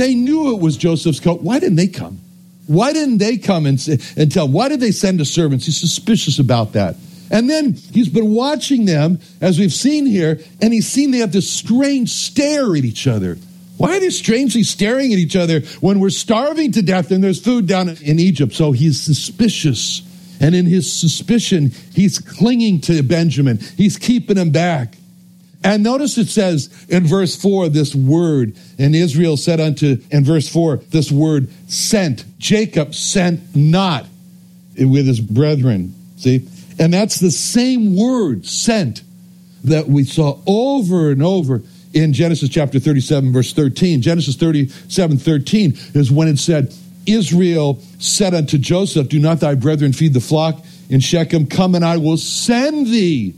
They 0.00 0.14
knew 0.14 0.56
it 0.56 0.62
was 0.62 0.78
Joseph's 0.78 1.20
coat. 1.20 1.42
Why 1.42 1.58
didn't 1.58 1.76
they 1.76 1.86
come? 1.86 2.20
Why 2.66 2.94
didn't 2.94 3.18
they 3.18 3.36
come 3.36 3.66
and, 3.66 3.78
say, 3.78 3.98
and 4.16 4.32
tell? 4.32 4.48
Why 4.48 4.70
did 4.70 4.80
they 4.80 4.92
send 4.92 5.20
the 5.20 5.26
servants? 5.26 5.66
He's 5.66 5.76
suspicious 5.76 6.38
about 6.38 6.72
that. 6.72 6.96
And 7.30 7.50
then 7.50 7.74
he's 7.74 8.08
been 8.08 8.30
watching 8.30 8.86
them, 8.86 9.18
as 9.42 9.58
we've 9.58 9.74
seen 9.74 10.06
here, 10.06 10.40
and 10.62 10.72
he's 10.72 10.88
seen 10.88 11.10
they 11.10 11.18
have 11.18 11.32
this 11.32 11.50
strange 11.50 12.08
stare 12.08 12.74
at 12.74 12.82
each 12.86 13.06
other. 13.06 13.36
Why 13.76 13.98
are 13.98 14.00
they 14.00 14.08
strangely 14.08 14.62
staring 14.62 15.12
at 15.12 15.18
each 15.18 15.36
other 15.36 15.60
when 15.82 16.00
we're 16.00 16.08
starving 16.08 16.72
to 16.72 16.80
death 16.80 17.10
and 17.10 17.22
there's 17.22 17.44
food 17.44 17.66
down 17.66 17.90
in 17.90 18.18
Egypt? 18.18 18.54
So 18.54 18.72
he's 18.72 18.98
suspicious. 18.98 20.00
And 20.40 20.54
in 20.54 20.64
his 20.64 20.90
suspicion, 20.90 21.72
he's 21.92 22.18
clinging 22.18 22.80
to 22.82 23.02
Benjamin. 23.02 23.58
He's 23.76 23.98
keeping 23.98 24.38
him 24.38 24.48
back. 24.48 24.94
And 25.62 25.82
notice 25.82 26.16
it 26.16 26.28
says 26.28 26.70
in 26.88 27.06
verse 27.06 27.36
4 27.36 27.68
this 27.68 27.94
word, 27.94 28.56
and 28.78 28.94
Israel 28.94 29.36
said 29.36 29.60
unto, 29.60 29.98
in 30.10 30.24
verse 30.24 30.48
4, 30.48 30.76
this 30.90 31.12
word 31.12 31.50
sent. 31.68 32.24
Jacob 32.38 32.94
sent 32.94 33.54
not 33.54 34.06
with 34.78 35.06
his 35.06 35.20
brethren. 35.20 35.94
See? 36.16 36.48
And 36.78 36.94
that's 36.94 37.20
the 37.20 37.30
same 37.30 37.94
word, 37.94 38.46
sent, 38.46 39.02
that 39.64 39.86
we 39.86 40.04
saw 40.04 40.40
over 40.46 41.10
and 41.10 41.22
over 41.22 41.62
in 41.92 42.14
Genesis 42.14 42.48
chapter 42.48 42.80
37, 42.80 43.32
verse 43.32 43.52
13. 43.52 44.00
Genesis 44.00 44.36
37, 44.36 45.18
13 45.18 45.72
is 45.94 46.10
when 46.10 46.28
it 46.28 46.38
said, 46.38 46.74
Israel 47.06 47.82
said 47.98 48.32
unto 48.32 48.56
Joseph, 48.56 49.08
Do 49.08 49.18
not 49.18 49.40
thy 49.40 49.54
brethren 49.54 49.92
feed 49.92 50.14
the 50.14 50.20
flock 50.20 50.64
in 50.88 51.00
Shechem? 51.00 51.46
Come 51.46 51.74
and 51.74 51.84
I 51.84 51.98
will 51.98 52.16
send 52.16 52.86
thee 52.86 53.34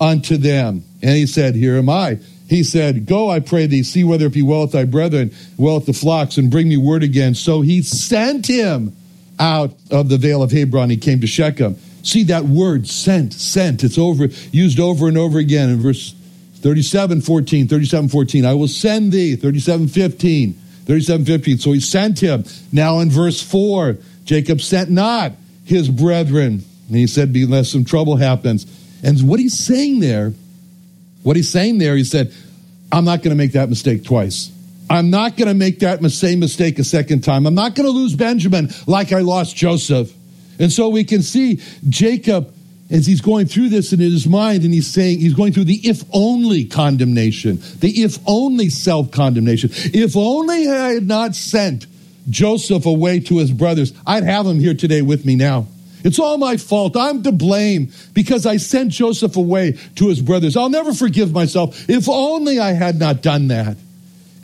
unto 0.00 0.36
them. 0.36 0.84
And 1.02 1.10
he 1.12 1.26
said, 1.26 1.54
Here 1.54 1.76
am 1.76 1.88
I. 1.88 2.18
He 2.48 2.62
said, 2.62 3.06
Go, 3.06 3.30
I 3.30 3.40
pray 3.40 3.66
thee, 3.66 3.82
see 3.82 4.04
whether 4.04 4.26
it 4.26 4.34
be 4.34 4.42
well 4.42 4.62
with 4.62 4.72
thy 4.72 4.84
brethren, 4.84 5.32
well 5.56 5.76
with 5.76 5.86
the 5.86 5.92
flocks, 5.92 6.36
and 6.38 6.50
bring 6.50 6.68
me 6.68 6.76
word 6.76 7.02
again. 7.02 7.34
So 7.34 7.60
he 7.60 7.82
sent 7.82 8.46
him 8.46 8.94
out 9.38 9.72
of 9.90 10.08
the 10.08 10.16
vale 10.16 10.42
of 10.42 10.52
Hebron. 10.52 10.90
He 10.90 10.96
came 10.96 11.20
to 11.20 11.26
Shechem. 11.26 11.76
See 12.02 12.22
that 12.24 12.44
word, 12.44 12.86
sent, 12.86 13.32
sent. 13.32 13.82
It's 13.82 13.98
over, 13.98 14.26
used 14.52 14.78
over 14.78 15.08
and 15.08 15.18
over 15.18 15.38
again 15.38 15.70
in 15.70 15.80
verse 15.80 16.14
37, 16.56 17.20
14, 17.20 17.68
37, 17.68 18.08
14. 18.08 18.44
I 18.44 18.54
will 18.54 18.68
send 18.68 19.12
thee, 19.12 19.36
37, 19.36 19.88
15, 19.88 20.52
37, 20.52 21.26
15. 21.26 21.58
So 21.58 21.72
he 21.72 21.80
sent 21.80 22.20
him. 22.20 22.44
Now 22.72 23.00
in 23.00 23.10
verse 23.10 23.42
4, 23.42 23.98
Jacob 24.24 24.60
sent 24.60 24.88
not 24.88 25.32
his 25.64 25.88
brethren. 25.88 26.62
And 26.88 26.96
he 26.96 27.06
said, 27.06 27.32
Be 27.32 27.42
Unless 27.42 27.72
some 27.72 27.84
trouble 27.84 28.16
happens. 28.16 28.64
And 29.02 29.28
what 29.28 29.40
he's 29.40 29.58
saying 29.58 30.00
there, 30.00 30.32
what 31.22 31.36
he's 31.36 31.50
saying 31.50 31.78
there, 31.78 31.96
he 31.96 32.04
said, 32.04 32.32
I'm 32.90 33.04
not 33.04 33.22
going 33.22 33.30
to 33.30 33.36
make 33.36 33.52
that 33.52 33.68
mistake 33.68 34.04
twice. 34.04 34.52
I'm 34.88 35.10
not 35.10 35.36
going 35.36 35.48
to 35.48 35.54
make 35.54 35.80
that 35.80 36.02
same 36.10 36.40
mistake 36.40 36.78
a 36.78 36.84
second 36.84 37.22
time. 37.22 37.46
I'm 37.46 37.54
not 37.54 37.74
going 37.74 37.86
to 37.86 37.90
lose 37.90 38.14
Benjamin 38.14 38.70
like 38.86 39.12
I 39.12 39.20
lost 39.20 39.56
Joseph. 39.56 40.12
And 40.58 40.72
so 40.72 40.88
we 40.88 41.04
can 41.04 41.22
see 41.22 41.60
Jacob 41.88 42.52
as 42.90 43.06
he's 43.06 43.20
going 43.20 43.46
through 43.46 43.68
this 43.68 43.92
in 43.92 43.98
his 43.98 44.28
mind 44.28 44.62
and 44.62 44.72
he's 44.72 44.86
saying 44.86 45.18
he's 45.18 45.34
going 45.34 45.52
through 45.52 45.64
the 45.64 45.80
if 45.88 46.04
only 46.12 46.64
condemnation, 46.64 47.58
the 47.80 47.90
if 48.02 48.18
only 48.26 48.70
self 48.70 49.10
condemnation. 49.10 49.70
If 49.72 50.16
only 50.16 50.68
I 50.68 50.94
had 50.94 51.06
not 51.06 51.34
sent 51.34 51.86
Joseph 52.30 52.86
away 52.86 53.20
to 53.20 53.38
his 53.38 53.50
brothers, 53.50 53.92
I'd 54.06 54.22
have 54.22 54.46
him 54.46 54.60
here 54.60 54.74
today 54.74 55.02
with 55.02 55.26
me 55.26 55.34
now. 55.34 55.66
It's 56.06 56.20
all 56.20 56.38
my 56.38 56.56
fault. 56.56 56.96
I'm 56.96 57.24
to 57.24 57.32
blame 57.32 57.90
because 58.14 58.46
I 58.46 58.58
sent 58.58 58.92
Joseph 58.92 59.34
away 59.34 59.76
to 59.96 60.08
his 60.08 60.20
brothers. 60.20 60.56
I'll 60.56 60.70
never 60.70 60.94
forgive 60.94 61.32
myself. 61.32 61.90
If 61.90 62.08
only 62.08 62.60
I 62.60 62.74
had 62.74 63.00
not 63.00 63.22
done 63.22 63.48
that. 63.48 63.76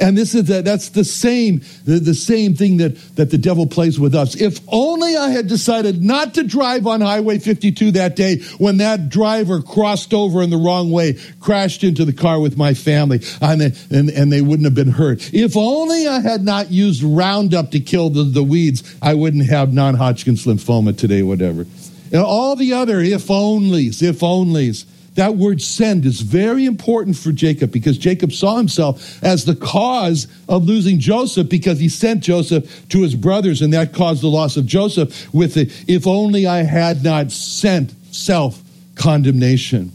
And 0.02 0.18
this 0.18 0.34
is 0.34 0.46
the, 0.46 0.62
that's 0.62 0.90
the 0.90 1.04
same 1.04 1.62
the, 1.84 1.98
the 1.98 2.14
same 2.14 2.54
thing 2.54 2.78
that, 2.78 2.96
that 3.16 3.30
the 3.30 3.38
devil 3.38 3.66
plays 3.66 3.98
with 3.98 4.14
us. 4.14 4.34
If 4.34 4.60
only 4.68 5.16
I 5.16 5.30
had 5.30 5.46
decided 5.46 6.02
not 6.02 6.34
to 6.34 6.42
drive 6.42 6.86
on 6.86 7.00
Highway 7.00 7.38
52 7.38 7.92
that 7.92 8.16
day 8.16 8.40
when 8.58 8.78
that 8.78 9.08
driver 9.08 9.62
crossed 9.62 10.12
over 10.12 10.42
in 10.42 10.50
the 10.50 10.56
wrong 10.56 10.90
way, 10.90 11.18
crashed 11.40 11.84
into 11.84 12.04
the 12.04 12.12
car 12.12 12.40
with 12.40 12.56
my 12.56 12.74
family, 12.74 13.20
and 13.40 13.60
they, 13.60 13.72
and, 13.96 14.10
and 14.10 14.32
they 14.32 14.40
wouldn't 14.40 14.64
have 14.64 14.74
been 14.74 14.92
hurt. 14.92 15.32
If 15.32 15.56
only 15.56 16.06
I 16.08 16.20
had 16.20 16.42
not 16.42 16.70
used 16.70 17.02
Roundup 17.02 17.70
to 17.72 17.80
kill 17.80 18.10
the, 18.10 18.24
the 18.24 18.42
weeds, 18.42 18.96
I 19.00 19.14
wouldn't 19.14 19.48
have 19.48 19.72
non-Hodgkin's 19.72 20.44
lymphoma 20.44 20.96
today, 20.96 21.22
whatever. 21.22 21.66
And 22.12 22.20
all 22.20 22.56
the 22.56 22.74
other 22.74 23.00
if 23.00 23.26
onlys, 23.28 24.02
if 24.02 24.20
onlys. 24.20 24.84
That 25.14 25.36
word 25.36 25.60
send 25.60 26.06
is 26.06 26.22
very 26.22 26.64
important 26.64 27.16
for 27.16 27.32
Jacob 27.32 27.70
because 27.70 27.98
Jacob 27.98 28.32
saw 28.32 28.56
himself 28.56 29.22
as 29.22 29.44
the 29.44 29.54
cause 29.54 30.26
of 30.48 30.64
losing 30.64 30.98
Joseph 31.00 31.50
because 31.50 31.78
he 31.78 31.90
sent 31.90 32.22
Joseph 32.22 32.88
to 32.88 33.02
his 33.02 33.14
brothers 33.14 33.60
and 33.60 33.74
that 33.74 33.92
caused 33.92 34.22
the 34.22 34.28
loss 34.28 34.56
of 34.56 34.64
Joseph 34.64 35.32
with 35.34 35.54
the 35.54 35.70
if 35.86 36.06
only 36.06 36.46
I 36.46 36.62
had 36.62 37.04
not 37.04 37.30
sent 37.30 37.92
self 38.14 38.62
condemnation. 38.94 39.92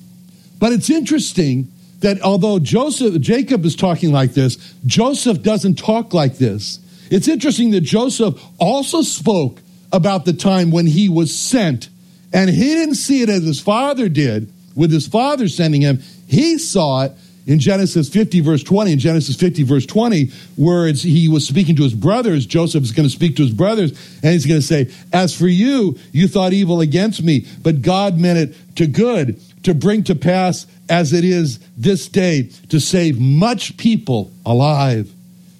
But 0.59 0.73
it's 0.73 0.89
interesting 0.89 1.72
that 2.01 2.22
although 2.22 2.59
Joseph 2.59 3.19
Jacob 3.19 3.66
is 3.66 3.75
talking 3.75 4.11
like 4.11 4.33
this, 4.33 4.75
Joseph 4.85 5.41
doesn't 5.41 5.79
talk 5.79 6.13
like 6.13 6.38
this. 6.38 6.79
It's 7.09 7.27
interesting 7.27 7.72
that 7.72 7.81
Joseph 7.81 8.39
also 8.59 9.01
spoke 9.01 9.61
about 9.91 10.25
the 10.25 10.33
time 10.33 10.69
when 10.69 10.85
he 10.85 11.09
was 11.09 11.33
sent 11.33 11.89
and 12.31 12.51
he 12.51 12.75
didn't 12.75 12.95
see 12.95 13.23
it 13.23 13.29
as 13.29 13.44
his 13.44 13.59
father 13.59 14.09
did 14.09 14.51
with 14.77 14.91
his 14.91 15.07
father 15.07 15.49
sending 15.49 15.81
him, 15.81 16.01
he 16.27 16.57
saw 16.57 17.01
it 17.01 17.11
in 17.47 17.59
Genesis 17.59 18.09
50, 18.09 18.41
verse 18.41 18.61
20. 18.61 18.91
In 18.91 18.99
Genesis 18.99 19.35
50, 19.35 19.63
verse 19.63 19.85
20, 19.85 20.27
where 20.55 20.88
he 20.93 21.27
was 21.27 21.47
speaking 21.47 21.75
to 21.77 21.83
his 21.83 21.93
brothers, 21.93 22.45
Joseph 22.45 22.83
is 22.83 22.91
going 22.91 23.07
to 23.07 23.13
speak 23.13 23.38
to 23.38 23.41
his 23.41 23.53
brothers, 23.53 23.91
and 24.21 24.33
he's 24.33 24.45
going 24.45 24.59
to 24.59 24.65
say, 24.65 24.91
As 25.11 25.35
for 25.35 25.47
you, 25.47 25.97
you 26.11 26.27
thought 26.27 26.53
evil 26.53 26.81
against 26.81 27.23
me, 27.23 27.47
but 27.63 27.81
God 27.81 28.19
meant 28.19 28.38
it 28.38 28.75
to 28.75 28.85
good, 28.85 29.41
to 29.63 29.73
bring 29.73 30.03
to 30.03 30.15
pass 30.15 30.67
as 30.89 31.11
it 31.11 31.23
is 31.23 31.59
this 31.75 32.07
day, 32.07 32.44
to 32.69 32.79
save 32.79 33.19
much 33.19 33.77
people 33.77 34.31
alive. 34.45 35.11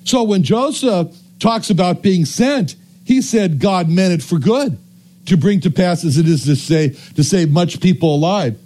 So 0.04 0.24
when 0.24 0.44
Joseph 0.44 1.16
talks 1.40 1.70
about 1.70 2.02
being 2.02 2.26
sent, 2.26 2.76
he 3.04 3.22
said 3.22 3.60
God 3.60 3.90
meant 3.90 4.14
it 4.14 4.24
for 4.24 4.38
good, 4.38 4.78
to 5.26 5.38
bring 5.38 5.62
to 5.62 5.72
pass 5.72 6.06
as 6.06 6.18
it 6.18 6.28
is 6.28 6.46
to 6.46 6.56
say, 6.56 6.90
to 7.16 7.24
save 7.24 7.50
much 7.50 7.82
people 7.82 8.14
alive. 8.14 8.60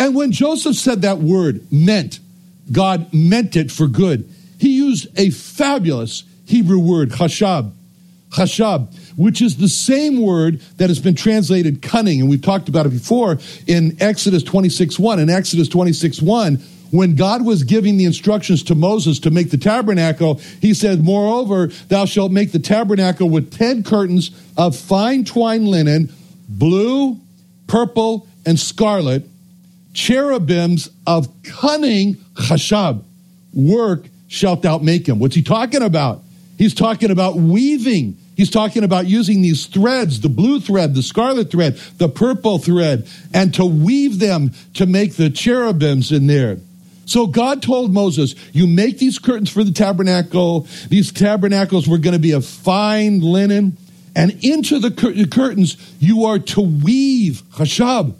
And 0.00 0.14
when 0.14 0.32
Joseph 0.32 0.76
said 0.76 1.02
that 1.02 1.18
word, 1.18 1.70
meant, 1.70 2.20
God 2.72 3.12
meant 3.12 3.54
it 3.54 3.70
for 3.70 3.86
good, 3.86 4.26
he 4.58 4.70
used 4.70 5.06
a 5.18 5.28
fabulous 5.28 6.24
Hebrew 6.46 6.78
word, 6.78 7.10
chashab, 7.10 7.70
chashab, 8.30 8.94
which 9.16 9.42
is 9.42 9.58
the 9.58 9.68
same 9.68 10.22
word 10.22 10.60
that 10.78 10.88
has 10.88 10.98
been 11.00 11.14
translated 11.14 11.82
cunning. 11.82 12.18
And 12.18 12.30
we've 12.30 12.40
talked 12.40 12.70
about 12.70 12.86
it 12.86 12.90
before 12.90 13.36
in 13.66 13.94
Exodus 14.00 14.42
26 14.42 14.98
1. 14.98 15.18
In 15.18 15.28
Exodus 15.28 15.68
26 15.68 16.22
1, 16.22 16.56
when 16.92 17.14
God 17.14 17.44
was 17.44 17.62
giving 17.62 17.98
the 17.98 18.06
instructions 18.06 18.62
to 18.64 18.74
Moses 18.74 19.18
to 19.20 19.30
make 19.30 19.50
the 19.50 19.58
tabernacle, 19.58 20.36
he 20.62 20.72
said, 20.72 21.04
Moreover, 21.04 21.66
thou 21.88 22.06
shalt 22.06 22.32
make 22.32 22.52
the 22.52 22.58
tabernacle 22.58 23.28
with 23.28 23.52
ten 23.52 23.82
curtains 23.82 24.30
of 24.56 24.74
fine 24.74 25.26
twined 25.26 25.68
linen, 25.68 26.10
blue, 26.48 27.20
purple, 27.66 28.26
and 28.46 28.58
scarlet, 28.58 29.24
cherubims 29.92 30.90
of 31.06 31.28
cunning 31.42 32.14
chashab 32.34 33.04
work 33.52 34.06
shalt 34.28 34.62
thou 34.62 34.78
make 34.78 35.08
him. 35.08 35.18
What's 35.18 35.34
he 35.34 35.42
talking 35.42 35.82
about? 35.82 36.22
He's 36.58 36.74
talking 36.74 37.10
about 37.10 37.36
weaving. 37.36 38.16
He's 38.36 38.50
talking 38.50 38.84
about 38.84 39.06
using 39.06 39.42
these 39.42 39.66
threads, 39.66 40.20
the 40.20 40.28
blue 40.28 40.60
thread, 40.60 40.94
the 40.94 41.02
scarlet 41.02 41.50
thread, 41.50 41.76
the 41.98 42.08
purple 42.08 42.58
thread, 42.58 43.06
and 43.34 43.52
to 43.54 43.66
weave 43.66 44.18
them 44.18 44.52
to 44.74 44.86
make 44.86 45.16
the 45.16 45.30
cherubims 45.30 46.12
in 46.12 46.26
there. 46.26 46.58
So 47.04 47.26
God 47.26 47.60
told 47.60 47.92
Moses, 47.92 48.34
You 48.52 48.66
make 48.66 48.98
these 48.98 49.18
curtains 49.18 49.50
for 49.50 49.64
the 49.64 49.72
tabernacle. 49.72 50.68
These 50.88 51.12
tabernacles 51.12 51.88
were 51.88 51.98
going 51.98 52.12
to 52.12 52.20
be 52.20 52.32
of 52.32 52.46
fine 52.46 53.20
linen. 53.20 53.76
And 54.14 54.42
into 54.44 54.78
the 54.78 54.90
cur- 54.90 55.26
curtains, 55.26 55.76
you 55.98 56.24
are 56.24 56.38
to 56.38 56.60
weave 56.60 57.42
chashab, 57.52 58.14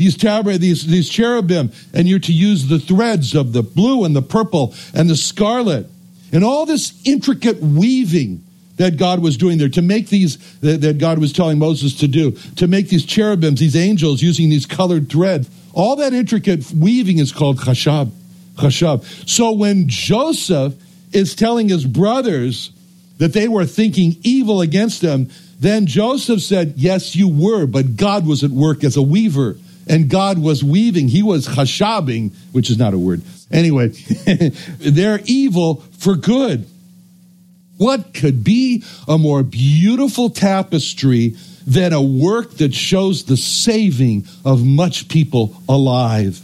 these, 0.00 0.16
tab- 0.16 0.46
these, 0.46 0.86
these 0.86 1.10
cherubim, 1.10 1.70
and 1.92 2.08
you're 2.08 2.18
to 2.20 2.32
use 2.32 2.68
the 2.68 2.78
threads 2.78 3.34
of 3.34 3.52
the 3.52 3.62
blue 3.62 4.04
and 4.04 4.16
the 4.16 4.22
purple 4.22 4.74
and 4.94 5.10
the 5.10 5.14
scarlet. 5.14 5.88
And 6.32 6.42
all 6.42 6.64
this 6.64 6.98
intricate 7.04 7.60
weaving 7.60 8.42
that 8.76 8.96
God 8.96 9.20
was 9.20 9.36
doing 9.36 9.58
there 9.58 9.68
to 9.68 9.82
make 9.82 10.08
these, 10.08 10.38
that, 10.60 10.96
God 10.96 11.18
was 11.18 11.34
telling 11.34 11.58
Moses 11.58 11.96
to 11.96 12.08
do, 12.08 12.30
to 12.56 12.66
make 12.66 12.88
these 12.88 13.04
cherubims, 13.04 13.60
these 13.60 13.76
angels 13.76 14.22
using 14.22 14.48
these 14.48 14.64
colored 14.64 15.10
threads. 15.10 15.50
All 15.74 15.96
that 15.96 16.14
intricate 16.14 16.72
weaving 16.72 17.18
is 17.18 17.30
called 17.30 17.58
chashab. 17.58 18.10
Chashab. 18.54 19.28
So 19.28 19.52
when 19.52 19.86
Joseph 19.86 20.76
is 21.12 21.34
telling 21.34 21.68
his 21.68 21.84
brothers 21.84 22.70
that 23.18 23.34
they 23.34 23.48
were 23.48 23.66
thinking 23.66 24.16
evil 24.22 24.62
against 24.62 25.02
him, 25.02 25.28
then 25.58 25.84
Joseph 25.84 26.40
said, 26.40 26.72
Yes, 26.78 27.14
you 27.14 27.28
were, 27.28 27.66
but 27.66 27.96
God 27.96 28.26
was 28.26 28.42
at 28.42 28.50
work 28.50 28.82
as 28.82 28.96
a 28.96 29.02
weaver, 29.02 29.58
and 29.90 30.08
God 30.08 30.38
was 30.38 30.62
weaving. 30.62 31.08
He 31.08 31.22
was 31.22 31.48
chashabing, 31.48 32.32
which 32.52 32.70
is 32.70 32.78
not 32.78 32.94
a 32.94 32.98
word. 32.98 33.22
Anyway, 33.50 33.88
they're 34.78 35.20
evil 35.24 35.82
for 35.98 36.14
good. 36.14 36.66
What 37.76 38.14
could 38.14 38.44
be 38.44 38.84
a 39.08 39.18
more 39.18 39.42
beautiful 39.42 40.30
tapestry 40.30 41.34
than 41.66 41.92
a 41.92 42.00
work 42.00 42.52
that 42.58 42.72
shows 42.72 43.24
the 43.24 43.36
saving 43.36 44.26
of 44.44 44.64
much 44.64 45.08
people 45.08 45.60
alive? 45.68 46.40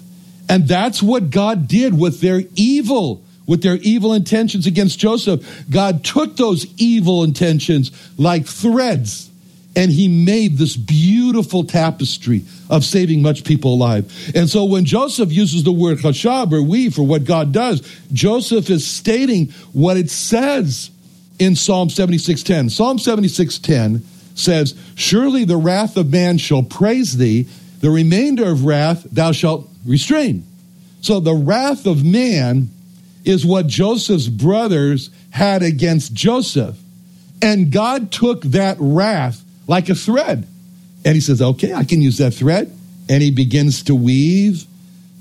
And 0.48 0.66
that's 0.66 1.00
what 1.00 1.30
God 1.30 1.68
did 1.68 1.96
with 1.96 2.20
their 2.20 2.42
evil, 2.56 3.22
with 3.46 3.62
their 3.62 3.76
evil 3.76 4.12
intentions 4.12 4.66
against 4.66 4.98
Joseph. 4.98 5.64
God 5.70 6.04
took 6.04 6.36
those 6.36 6.66
evil 6.78 7.22
intentions 7.22 7.92
like 8.18 8.46
threads 8.46 9.30
and 9.76 9.92
he 9.92 10.08
made 10.08 10.56
this 10.56 10.74
beautiful 10.74 11.62
tapestry 11.62 12.42
of 12.70 12.84
saving 12.84 13.22
much 13.22 13.44
people 13.44 13.74
alive. 13.74 14.10
And 14.34 14.48
so 14.48 14.64
when 14.64 14.86
Joseph 14.86 15.30
uses 15.30 15.62
the 15.62 15.72
word 15.72 15.98
chashab 15.98 16.52
or 16.52 16.62
we 16.62 16.90
for 16.90 17.02
what 17.02 17.24
God 17.24 17.52
does, 17.52 17.82
Joseph 18.12 18.70
is 18.70 18.86
stating 18.86 19.48
what 19.72 19.96
it 19.96 20.10
says 20.10 20.90
in 21.38 21.54
Psalm 21.54 21.90
76:10. 21.90 22.70
Psalm 22.70 22.98
76:10 22.98 24.02
says, 24.34 24.74
"Surely 24.94 25.44
the 25.44 25.56
wrath 25.56 25.96
of 25.96 26.10
man 26.10 26.38
shall 26.38 26.62
praise 26.62 27.18
thee, 27.18 27.46
the 27.80 27.90
remainder 27.90 28.44
of 28.44 28.64
wrath 28.64 29.06
thou 29.12 29.32
shalt 29.32 29.68
restrain. 29.86 30.44
So 31.00 31.20
the 31.20 31.34
wrath 31.34 31.86
of 31.86 32.04
man 32.04 32.70
is 33.24 33.44
what 33.44 33.66
Joseph's 33.66 34.28
brothers 34.28 35.10
had 35.30 35.62
against 35.62 36.14
Joseph. 36.14 36.76
And 37.42 37.70
God 37.70 38.10
took 38.10 38.42
that 38.44 38.76
wrath 38.80 39.44
like 39.66 39.88
a 39.88 39.94
thread. 39.94 40.46
And 41.04 41.14
he 41.14 41.20
says, 41.20 41.40
okay, 41.40 41.72
I 41.72 41.84
can 41.84 42.02
use 42.02 42.18
that 42.18 42.32
thread. 42.32 42.72
And 43.08 43.22
he 43.22 43.30
begins 43.30 43.84
to 43.84 43.94
weave. 43.94 44.64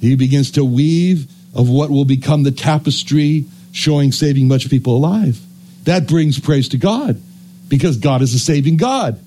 He 0.01 0.15
begins 0.15 0.51
to 0.51 0.65
weave 0.65 1.31
of 1.53 1.69
what 1.69 1.89
will 1.89 2.05
become 2.05 2.43
the 2.43 2.51
tapestry 2.51 3.45
showing 3.71 4.11
saving 4.11 4.47
much 4.47 4.69
people 4.69 4.97
alive. 4.97 5.39
That 5.83 6.07
brings 6.07 6.39
praise 6.39 6.69
to 6.69 6.77
God 6.77 7.21
because 7.69 7.97
God 7.97 8.21
is 8.21 8.33
a 8.33 8.39
saving 8.39 8.77
God. 8.77 9.19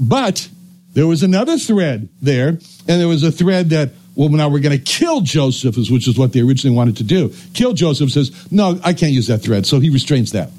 But 0.00 0.48
there 0.94 1.06
was 1.06 1.22
another 1.22 1.58
thread 1.58 2.08
there, 2.22 2.48
and 2.48 2.60
there 2.86 3.08
was 3.08 3.22
a 3.22 3.32
thread 3.32 3.70
that 3.70 3.90
well, 4.16 4.28
now 4.28 4.48
we're 4.48 4.60
going 4.60 4.78
to 4.78 4.84
kill 4.84 5.22
Joseph, 5.22 5.76
which 5.76 6.06
is 6.06 6.16
what 6.16 6.32
they 6.32 6.40
originally 6.40 6.76
wanted 6.76 6.98
to 6.98 7.04
do. 7.04 7.34
Kill 7.52 7.72
Joseph 7.72 8.10
says, 8.10 8.30
no, 8.52 8.78
I 8.84 8.92
can't 8.92 9.12
use 9.12 9.26
that 9.26 9.38
thread. 9.38 9.66
So 9.66 9.80
he 9.80 9.90
restrains 9.90 10.32
that. 10.32 10.50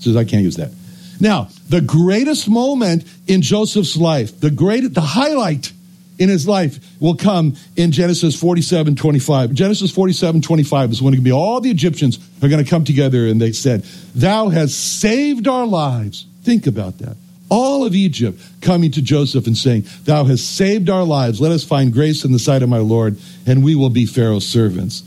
Says, 0.00 0.16
I 0.16 0.24
can't 0.24 0.42
use 0.42 0.56
that. 0.56 0.72
Now, 1.20 1.48
the 1.68 1.80
greatest 1.80 2.48
moment 2.48 3.04
in 3.26 3.42
Joseph's 3.42 3.96
life, 3.96 4.40
the 4.40 4.50
great, 4.50 4.94
the 4.94 5.00
highlight 5.00 5.72
in 6.18 6.28
his 6.28 6.46
life 6.46 6.78
will 7.00 7.16
come 7.16 7.56
in 7.76 7.92
Genesis 7.92 8.38
47, 8.38 8.96
25. 8.96 9.52
Genesis 9.52 9.90
47, 9.90 10.42
25 10.42 10.90
is 10.90 11.02
when 11.02 11.14
it 11.14 11.18
can 11.18 11.24
be 11.24 11.32
all 11.32 11.60
the 11.60 11.70
Egyptians 11.70 12.18
are 12.42 12.48
going 12.48 12.62
to 12.62 12.68
come 12.68 12.84
together 12.84 13.26
and 13.26 13.40
they 13.40 13.52
said, 13.52 13.82
Thou 14.14 14.48
hast 14.48 15.00
saved 15.00 15.48
our 15.48 15.66
lives. 15.66 16.26
Think 16.42 16.66
about 16.66 16.98
that 16.98 17.16
all 17.50 17.84
of 17.84 17.94
Egypt 17.94 18.40
coming 18.60 18.90
to 18.90 19.02
Joseph 19.02 19.46
and 19.46 19.56
saying, 19.56 19.84
Thou 20.04 20.24
hast 20.24 20.56
saved 20.56 20.90
our 20.90 21.04
lives. 21.04 21.40
Let 21.40 21.52
us 21.52 21.62
find 21.62 21.92
grace 21.92 22.24
in 22.24 22.32
the 22.32 22.38
sight 22.38 22.62
of 22.62 22.68
my 22.68 22.78
Lord, 22.78 23.16
and 23.46 23.62
we 23.62 23.74
will 23.74 23.90
be 23.90 24.06
Pharaoh's 24.06 24.46
servants. 24.46 25.02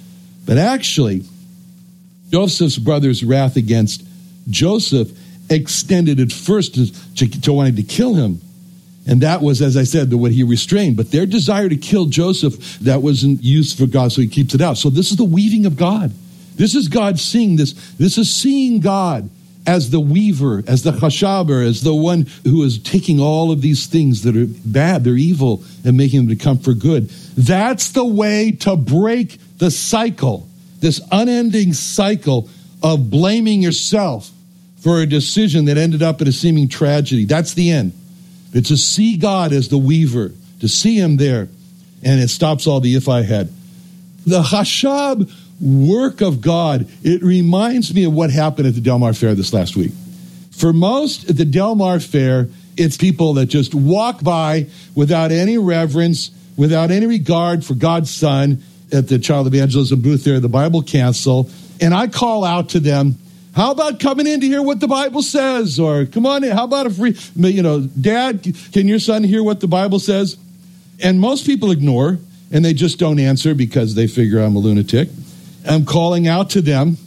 But 0.45 0.57
actually, 0.57 1.23
Joseph's 2.29 2.77
brother's 2.77 3.23
wrath 3.23 3.55
against 3.55 4.03
Joseph 4.49 5.11
extended 5.49 6.19
at 6.19 6.31
first 6.31 6.75
to, 6.75 7.15
to, 7.15 7.41
to 7.41 7.53
wanting 7.53 7.75
to 7.75 7.83
kill 7.83 8.15
him. 8.15 8.41
And 9.07 9.21
that 9.21 9.41
was, 9.41 9.61
as 9.61 9.77
I 9.77 9.83
said, 9.83 10.09
the 10.09 10.17
what 10.17 10.33
he 10.33 10.43
restrained. 10.43 10.97
But 10.97 11.11
their 11.11 11.25
desire 11.25 11.69
to 11.69 11.77
kill 11.77 12.07
Joseph, 12.07 12.79
that 12.79 13.01
wasn't 13.01 13.41
used 13.41 13.77
for 13.77 13.87
God, 13.87 14.11
so 14.11 14.21
he 14.21 14.27
keeps 14.27 14.53
it 14.53 14.61
out. 14.61 14.77
So 14.77 14.89
this 14.89 15.11
is 15.11 15.17
the 15.17 15.23
weaving 15.23 15.65
of 15.65 15.77
God. 15.77 16.11
This 16.55 16.75
is 16.75 16.87
God 16.87 17.19
seeing 17.19 17.55
this. 17.55 17.73
This 17.93 18.17
is 18.17 18.33
seeing 18.33 18.81
God 18.81 19.29
as 19.65 19.91
the 19.91 19.99
weaver, 19.99 20.63
as 20.67 20.83
the 20.83 20.91
chashaber, 20.91 21.65
as 21.65 21.83
the 21.83 21.93
one 21.93 22.25
who 22.43 22.63
is 22.63 22.79
taking 22.79 23.19
all 23.19 23.51
of 23.51 23.61
these 23.61 23.85
things 23.85 24.23
that 24.23 24.35
are 24.35 24.47
bad, 24.65 25.03
they're 25.03 25.15
evil, 25.15 25.63
and 25.85 25.97
making 25.97 26.25
them 26.25 26.37
to 26.37 26.41
come 26.43 26.57
for 26.57 26.73
good. 26.73 27.09
That's 27.37 27.91
the 27.91 28.05
way 28.05 28.51
to 28.51 28.75
break 28.75 29.39
the 29.57 29.69
cycle, 29.69 30.47
this 30.79 31.01
unending 31.11 31.73
cycle 31.73 32.49
of 32.81 33.09
blaming 33.09 33.61
yourself 33.61 34.31
for 34.87 35.01
a 35.01 35.05
decision 35.05 35.65
that 35.65 35.77
ended 35.77 36.01
up 36.01 36.21
in 36.21 36.29
a 36.29 36.31
seeming 36.31 36.69
tragedy. 36.69 37.25
That's 37.25 37.53
the 37.55 37.71
end. 37.71 37.91
It's 38.53 38.69
to 38.69 38.77
see 38.77 39.17
God 39.17 39.51
as 39.51 39.67
the 39.67 39.77
weaver, 39.77 40.31
to 40.61 40.69
see 40.69 40.97
Him 40.97 41.17
there, 41.17 41.49
and 42.03 42.21
it 42.21 42.29
stops 42.29 42.67
all 42.67 42.79
the 42.79 42.95
if 42.95 43.09
I 43.09 43.23
had. 43.23 43.49
The 44.25 44.41
chashab 44.41 45.29
work 45.59 46.21
of 46.21 46.39
God, 46.39 46.87
it 47.03 47.21
reminds 47.21 47.93
me 47.93 48.05
of 48.05 48.13
what 48.13 48.29
happened 48.29 48.65
at 48.65 48.75
the 48.75 48.79
Del 48.79 48.97
Mar 48.97 49.11
Fair 49.11 49.35
this 49.35 49.51
last 49.51 49.75
week. 49.75 49.91
For 50.51 50.71
most 50.71 51.31
at 51.31 51.35
the 51.35 51.43
Del 51.43 51.75
Mar 51.75 51.99
Fair, 51.99 52.47
it's 52.77 52.95
people 52.95 53.33
that 53.33 53.47
just 53.47 53.75
walk 53.75 54.23
by 54.23 54.67
without 54.95 55.33
any 55.33 55.57
reverence, 55.57 56.31
without 56.55 56.91
any 56.91 57.07
regard 57.07 57.65
for 57.65 57.73
God's 57.73 58.09
Son 58.09 58.63
at 58.93 59.09
the 59.09 59.19
Child 59.19 59.47
Evangelism 59.47 59.99
booth 59.99 60.23
there 60.23 60.39
the 60.39 60.47
Bible 60.47 60.81
Council. 60.81 61.49
And 61.81 61.93
I 61.93 62.07
call 62.07 62.45
out 62.45 62.69
to 62.69 62.79
them, 62.79 63.17
how 63.57 63.71
about 63.71 63.99
coming 63.99 64.27
in 64.27 64.39
to 64.39 64.45
hear 64.45 64.61
what 64.61 64.79
the 64.79 64.87
Bible 64.87 65.23
says? 65.23 65.79
Or 65.79 66.05
come 66.05 66.27
on 66.27 66.43
in, 66.43 66.51
how 66.51 66.65
about 66.65 66.85
a 66.85 66.91
free, 66.91 67.17
you 67.35 67.63
know, 67.63 67.81
Dad, 67.81 68.43
can 68.71 68.87
your 68.87 68.99
son 68.99 69.23
hear 69.23 69.41
what 69.41 69.61
the 69.61 69.67
Bible 69.67 69.97
says? 69.97 70.37
And 71.03 71.19
most 71.19 71.43
people 71.43 71.71
ignore 71.71 72.19
and 72.51 72.63
they 72.63 72.75
just 72.75 72.99
don't 72.99 73.17
answer 73.17 73.55
because 73.55 73.95
they 73.95 74.05
figure 74.05 74.39
I'm 74.39 74.55
a 74.55 74.59
lunatic. 74.59 75.09
I'm 75.67 75.85
calling 75.85 76.27
out 76.27 76.51
to 76.51 76.61
them. 76.61 76.97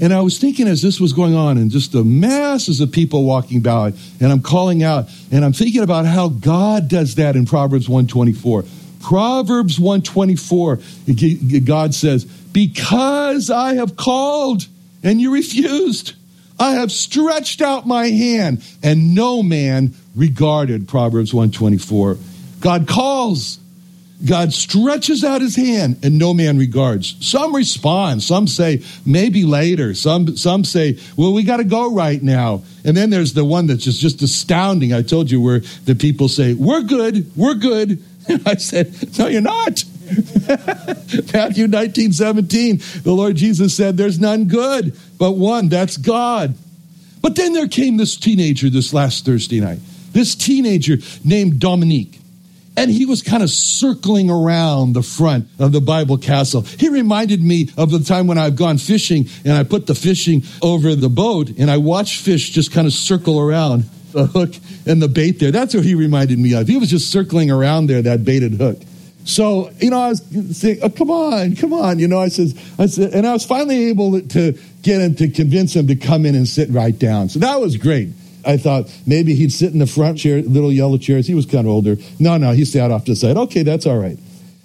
And 0.00 0.12
I 0.12 0.20
was 0.20 0.36
thinking 0.36 0.66
as 0.66 0.82
this 0.82 0.98
was 0.98 1.12
going 1.12 1.36
on, 1.36 1.58
and 1.58 1.70
just 1.70 1.92
the 1.92 2.02
masses 2.02 2.80
of 2.80 2.90
people 2.90 3.22
walking 3.24 3.60
by, 3.60 3.92
and 4.18 4.32
I'm 4.32 4.42
calling 4.42 4.82
out, 4.82 5.10
and 5.30 5.44
I'm 5.44 5.52
thinking 5.52 5.82
about 5.82 6.06
how 6.06 6.28
God 6.28 6.88
does 6.88 7.16
that 7.16 7.36
in 7.36 7.44
Proverbs 7.46 7.86
124. 7.86 8.64
Proverbs 9.00 9.78
124, 9.78 10.80
God 11.64 11.94
says, 11.94 12.24
Because 12.24 13.50
I 13.50 13.74
have 13.74 13.96
called 13.96 14.66
and 15.02 15.20
you 15.20 15.32
refused, 15.32 16.14
I 16.58 16.72
have 16.72 16.92
stretched 16.92 17.62
out 17.62 17.86
my 17.86 18.08
hand, 18.08 18.62
and 18.82 19.14
no 19.14 19.42
man 19.42 19.94
regarded. 20.14 20.88
Proverbs 20.88 21.32
124. 21.32 22.18
God 22.60 22.86
calls 22.86 23.58
God 24.24 24.52
stretches 24.52 25.24
out 25.24 25.40
his 25.40 25.56
hand 25.56 25.98
and 26.02 26.18
no 26.18 26.34
man 26.34 26.58
regards. 26.58 27.16
Some 27.26 27.54
respond. 27.54 28.22
Some 28.22 28.46
say, 28.46 28.82
maybe 29.06 29.44
later. 29.44 29.94
Some, 29.94 30.36
some 30.36 30.64
say, 30.64 30.98
well, 31.16 31.32
we 31.32 31.42
got 31.42 31.56
to 31.56 31.64
go 31.64 31.94
right 31.94 32.22
now. 32.22 32.62
And 32.84 32.96
then 32.96 33.10
there's 33.10 33.32
the 33.32 33.44
one 33.44 33.66
that's 33.66 33.84
just, 33.84 34.00
just 34.00 34.20
astounding. 34.20 34.92
I 34.92 35.02
told 35.02 35.30
you 35.30 35.40
where 35.40 35.60
the 35.86 35.94
people 35.94 36.28
say, 36.28 36.54
we're 36.54 36.82
good, 36.82 37.30
we're 37.36 37.54
good. 37.54 38.02
And 38.28 38.46
I 38.46 38.56
said, 38.56 38.94
no, 39.18 39.26
you're 39.26 39.40
not. 39.40 39.82
Matthew 41.32 41.66
19, 41.66 42.12
17, 42.12 42.80
the 43.02 43.12
Lord 43.12 43.36
Jesus 43.36 43.76
said, 43.76 43.96
there's 43.96 44.18
none 44.18 44.46
good 44.46 44.96
but 45.18 45.32
one, 45.32 45.68
that's 45.68 45.96
God. 45.96 46.54
But 47.20 47.36
then 47.36 47.52
there 47.52 47.68
came 47.68 47.98
this 47.98 48.16
teenager 48.16 48.70
this 48.70 48.94
last 48.94 49.26
Thursday 49.26 49.60
night, 49.60 49.80
this 50.12 50.34
teenager 50.34 50.96
named 51.24 51.60
Dominique 51.60 52.20
and 52.76 52.90
he 52.90 53.04
was 53.04 53.20
kind 53.20 53.42
of 53.42 53.50
circling 53.50 54.30
around 54.30 54.94
the 54.94 55.02
front 55.02 55.48
of 55.58 55.72
the 55.72 55.80
Bible 55.82 56.16
castle. 56.16 56.62
He 56.62 56.88
reminded 56.88 57.42
me 57.42 57.68
of 57.76 57.90
the 57.90 57.98
time 58.00 58.26
when 58.26 58.38
I've 58.38 58.56
gone 58.56 58.78
fishing 58.78 59.28
and 59.44 59.52
I 59.52 59.64
put 59.64 59.86
the 59.86 59.94
fishing 59.94 60.44
over 60.62 60.94
the 60.94 61.10
boat 61.10 61.50
and 61.58 61.70
I 61.70 61.76
watch 61.76 62.18
fish 62.18 62.50
just 62.50 62.72
kind 62.72 62.86
of 62.86 62.92
circle 62.92 63.38
around. 63.38 63.84
the 64.12 64.26
hook 64.26 64.54
and 64.86 65.00
the 65.00 65.06
bait 65.06 65.38
there. 65.38 65.52
That's 65.52 65.72
what 65.72 65.84
he 65.84 65.94
reminded 65.94 66.36
me 66.36 66.54
of. 66.54 66.66
He 66.66 66.76
was 66.76 66.90
just 66.90 67.12
circling 67.12 67.48
around 67.48 67.86
there, 67.86 68.02
that 68.02 68.24
baited 68.24 68.54
hook. 68.54 68.78
So, 69.24 69.70
you 69.78 69.90
know, 69.90 70.00
I 70.00 70.08
was 70.08 70.22
saying, 70.56 70.78
oh, 70.82 70.90
come 70.90 71.10
on, 71.10 71.54
come 71.56 71.72
on. 71.72 71.98
You 71.98 72.08
know, 72.08 72.18
I 72.18 72.28
says, 72.28 72.54
I 72.78 72.86
said, 72.86 73.12
and 73.12 73.26
I 73.26 73.32
was 73.32 73.44
finally 73.44 73.86
able 73.86 74.20
to 74.20 74.52
get 74.82 75.00
him 75.00 75.14
to 75.16 75.28
convince 75.28 75.76
him 75.76 75.86
to 75.88 75.96
come 75.96 76.24
in 76.24 76.34
and 76.34 76.48
sit 76.48 76.70
right 76.70 76.98
down. 76.98 77.28
So 77.28 77.38
that 77.40 77.60
was 77.60 77.76
great. 77.76 78.10
I 78.46 78.56
thought 78.56 78.90
maybe 79.06 79.34
he'd 79.34 79.52
sit 79.52 79.72
in 79.72 79.78
the 79.78 79.86
front 79.86 80.18
chair, 80.18 80.40
little 80.42 80.72
yellow 80.72 80.96
chairs. 80.96 81.26
He 81.26 81.34
was 81.34 81.46
kind 81.46 81.66
of 81.66 81.72
older. 81.72 81.96
No, 82.18 82.38
no, 82.38 82.52
he 82.52 82.64
sat 82.64 82.90
off 82.90 83.04
to 83.04 83.12
the 83.12 83.16
side. 83.16 83.36
Okay, 83.36 83.62
that's 83.62 83.86
all 83.86 83.98
right. 83.98 84.18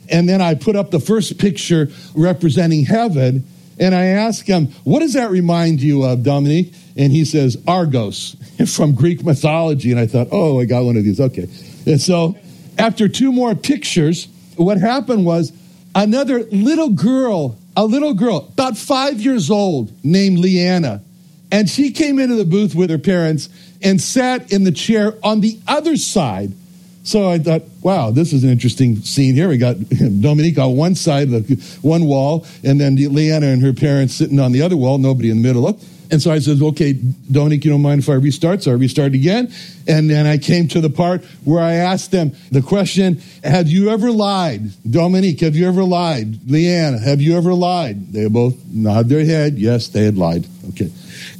And 0.09 0.29
then 0.29 0.41
I 0.41 0.55
put 0.55 0.75
up 0.75 0.91
the 0.91 0.99
first 0.99 1.37
picture 1.37 1.89
representing 2.13 2.85
heaven, 2.85 3.43
and 3.79 3.93
I 3.93 4.05
asked 4.05 4.47
him, 4.47 4.67
What 4.83 4.99
does 4.99 5.13
that 5.13 5.31
remind 5.31 5.81
you 5.81 6.03
of, 6.03 6.23
Dominique? 6.23 6.73
And 6.95 7.11
he 7.11 7.25
says, 7.25 7.57
Argos 7.67 8.37
from 8.75 8.95
Greek 8.95 9.23
mythology. 9.23 9.91
And 9.91 9.99
I 9.99 10.07
thought, 10.07 10.27
Oh, 10.31 10.59
I 10.59 10.65
got 10.65 10.85
one 10.85 10.95
of 10.95 11.03
these. 11.03 11.19
Okay. 11.19 11.49
And 11.85 11.99
so 11.99 12.37
after 12.77 13.07
two 13.07 13.31
more 13.31 13.55
pictures, 13.55 14.27
what 14.55 14.77
happened 14.77 15.25
was 15.25 15.51
another 15.93 16.43
little 16.45 16.89
girl, 16.89 17.57
a 17.75 17.85
little 17.85 18.13
girl, 18.13 18.49
about 18.53 18.77
five 18.77 19.21
years 19.21 19.49
old, 19.49 19.91
named 20.03 20.39
Leanna. 20.39 21.01
And 21.51 21.69
she 21.69 21.91
came 21.91 22.19
into 22.19 22.35
the 22.35 22.45
booth 22.45 22.75
with 22.75 22.89
her 22.89 22.97
parents 22.97 23.49
and 23.81 24.01
sat 24.01 24.51
in 24.51 24.63
the 24.63 24.71
chair 24.71 25.13
on 25.23 25.41
the 25.41 25.59
other 25.67 25.95
side. 25.95 26.51
So 27.03 27.29
I 27.29 27.37
thought, 27.37 27.61
wow, 27.81 28.09
this 28.09 28.33
is 28.33 28.43
an 28.43 28.49
interesting 28.49 28.97
scene 29.01 29.35
here. 29.35 29.47
We 29.47 29.59
got 29.59 29.77
Dominique 30.21 30.57
on 30.57 30.75
one 30.75 30.95
side 30.95 31.31
of 31.31 31.47
the 31.47 31.55
one 31.81 32.05
wall, 32.05 32.47
and 32.63 32.81
then 32.81 32.95
Leanna 32.95 33.45
and 33.45 33.61
her 33.61 33.73
parents 33.73 34.15
sitting 34.15 34.39
on 34.39 34.51
the 34.51 34.63
other 34.63 34.75
wall, 34.75 34.97
nobody 34.97 35.29
in 35.29 35.41
the 35.41 35.47
middle. 35.47 35.79
And 36.11 36.21
so 36.21 36.31
I 36.31 36.39
said, 36.39 36.61
okay, 36.61 36.93
Dominique, 37.31 37.65
you 37.65 37.71
don't 37.71 37.81
mind 37.81 38.01
if 38.01 38.09
I 38.09 38.13
restart? 38.13 38.63
So 38.63 38.71
I 38.71 38.75
restarted 38.75 39.15
again. 39.15 39.51
And 39.87 40.09
then 40.09 40.25
I 40.25 40.37
came 40.37 40.67
to 40.69 40.81
the 40.81 40.89
part 40.89 41.23
where 41.43 41.61
I 41.61 41.73
asked 41.73 42.11
them 42.11 42.33
the 42.51 42.61
question, 42.61 43.21
have 43.43 43.67
you 43.67 43.89
ever 43.89 44.11
lied? 44.11 44.69
Dominique, 44.89 45.41
have 45.41 45.55
you 45.55 45.67
ever 45.67 45.83
lied? 45.83 46.35
Leanne, 46.41 47.01
have 47.03 47.21
you 47.21 47.35
ever 47.37 47.53
lied? 47.53 48.11
They 48.13 48.27
both 48.27 48.55
nod 48.67 49.09
their 49.09 49.25
head. 49.25 49.57
Yes, 49.57 49.87
they 49.87 50.03
had 50.03 50.17
lied. 50.17 50.45
Okay. 50.69 50.91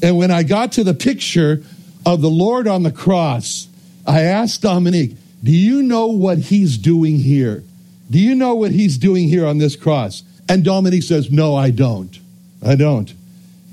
And 0.01 0.17
when 0.17 0.31
I 0.31 0.43
got 0.43 0.71
to 0.73 0.83
the 0.83 0.93
picture 0.93 1.63
of 2.05 2.21
the 2.21 2.29
Lord 2.29 2.67
on 2.67 2.83
the 2.83 2.91
cross, 2.91 3.67
I 4.07 4.21
asked 4.21 4.61
Dominique, 4.61 5.15
do 5.43 5.51
you 5.51 5.83
know 5.83 6.07
what 6.07 6.37
he's 6.37 6.77
doing 6.77 7.17
here? 7.17 7.63
Do 8.09 8.19
you 8.19 8.35
know 8.35 8.55
what 8.55 8.71
he's 8.71 8.97
doing 8.97 9.27
here 9.27 9.45
on 9.45 9.57
this 9.57 9.75
cross? 9.75 10.23
And 10.47 10.63
Dominique 10.63 11.03
says, 11.03 11.31
no, 11.31 11.55
I 11.55 11.71
don't. 11.71 12.19
I 12.63 12.75
don't. 12.75 13.13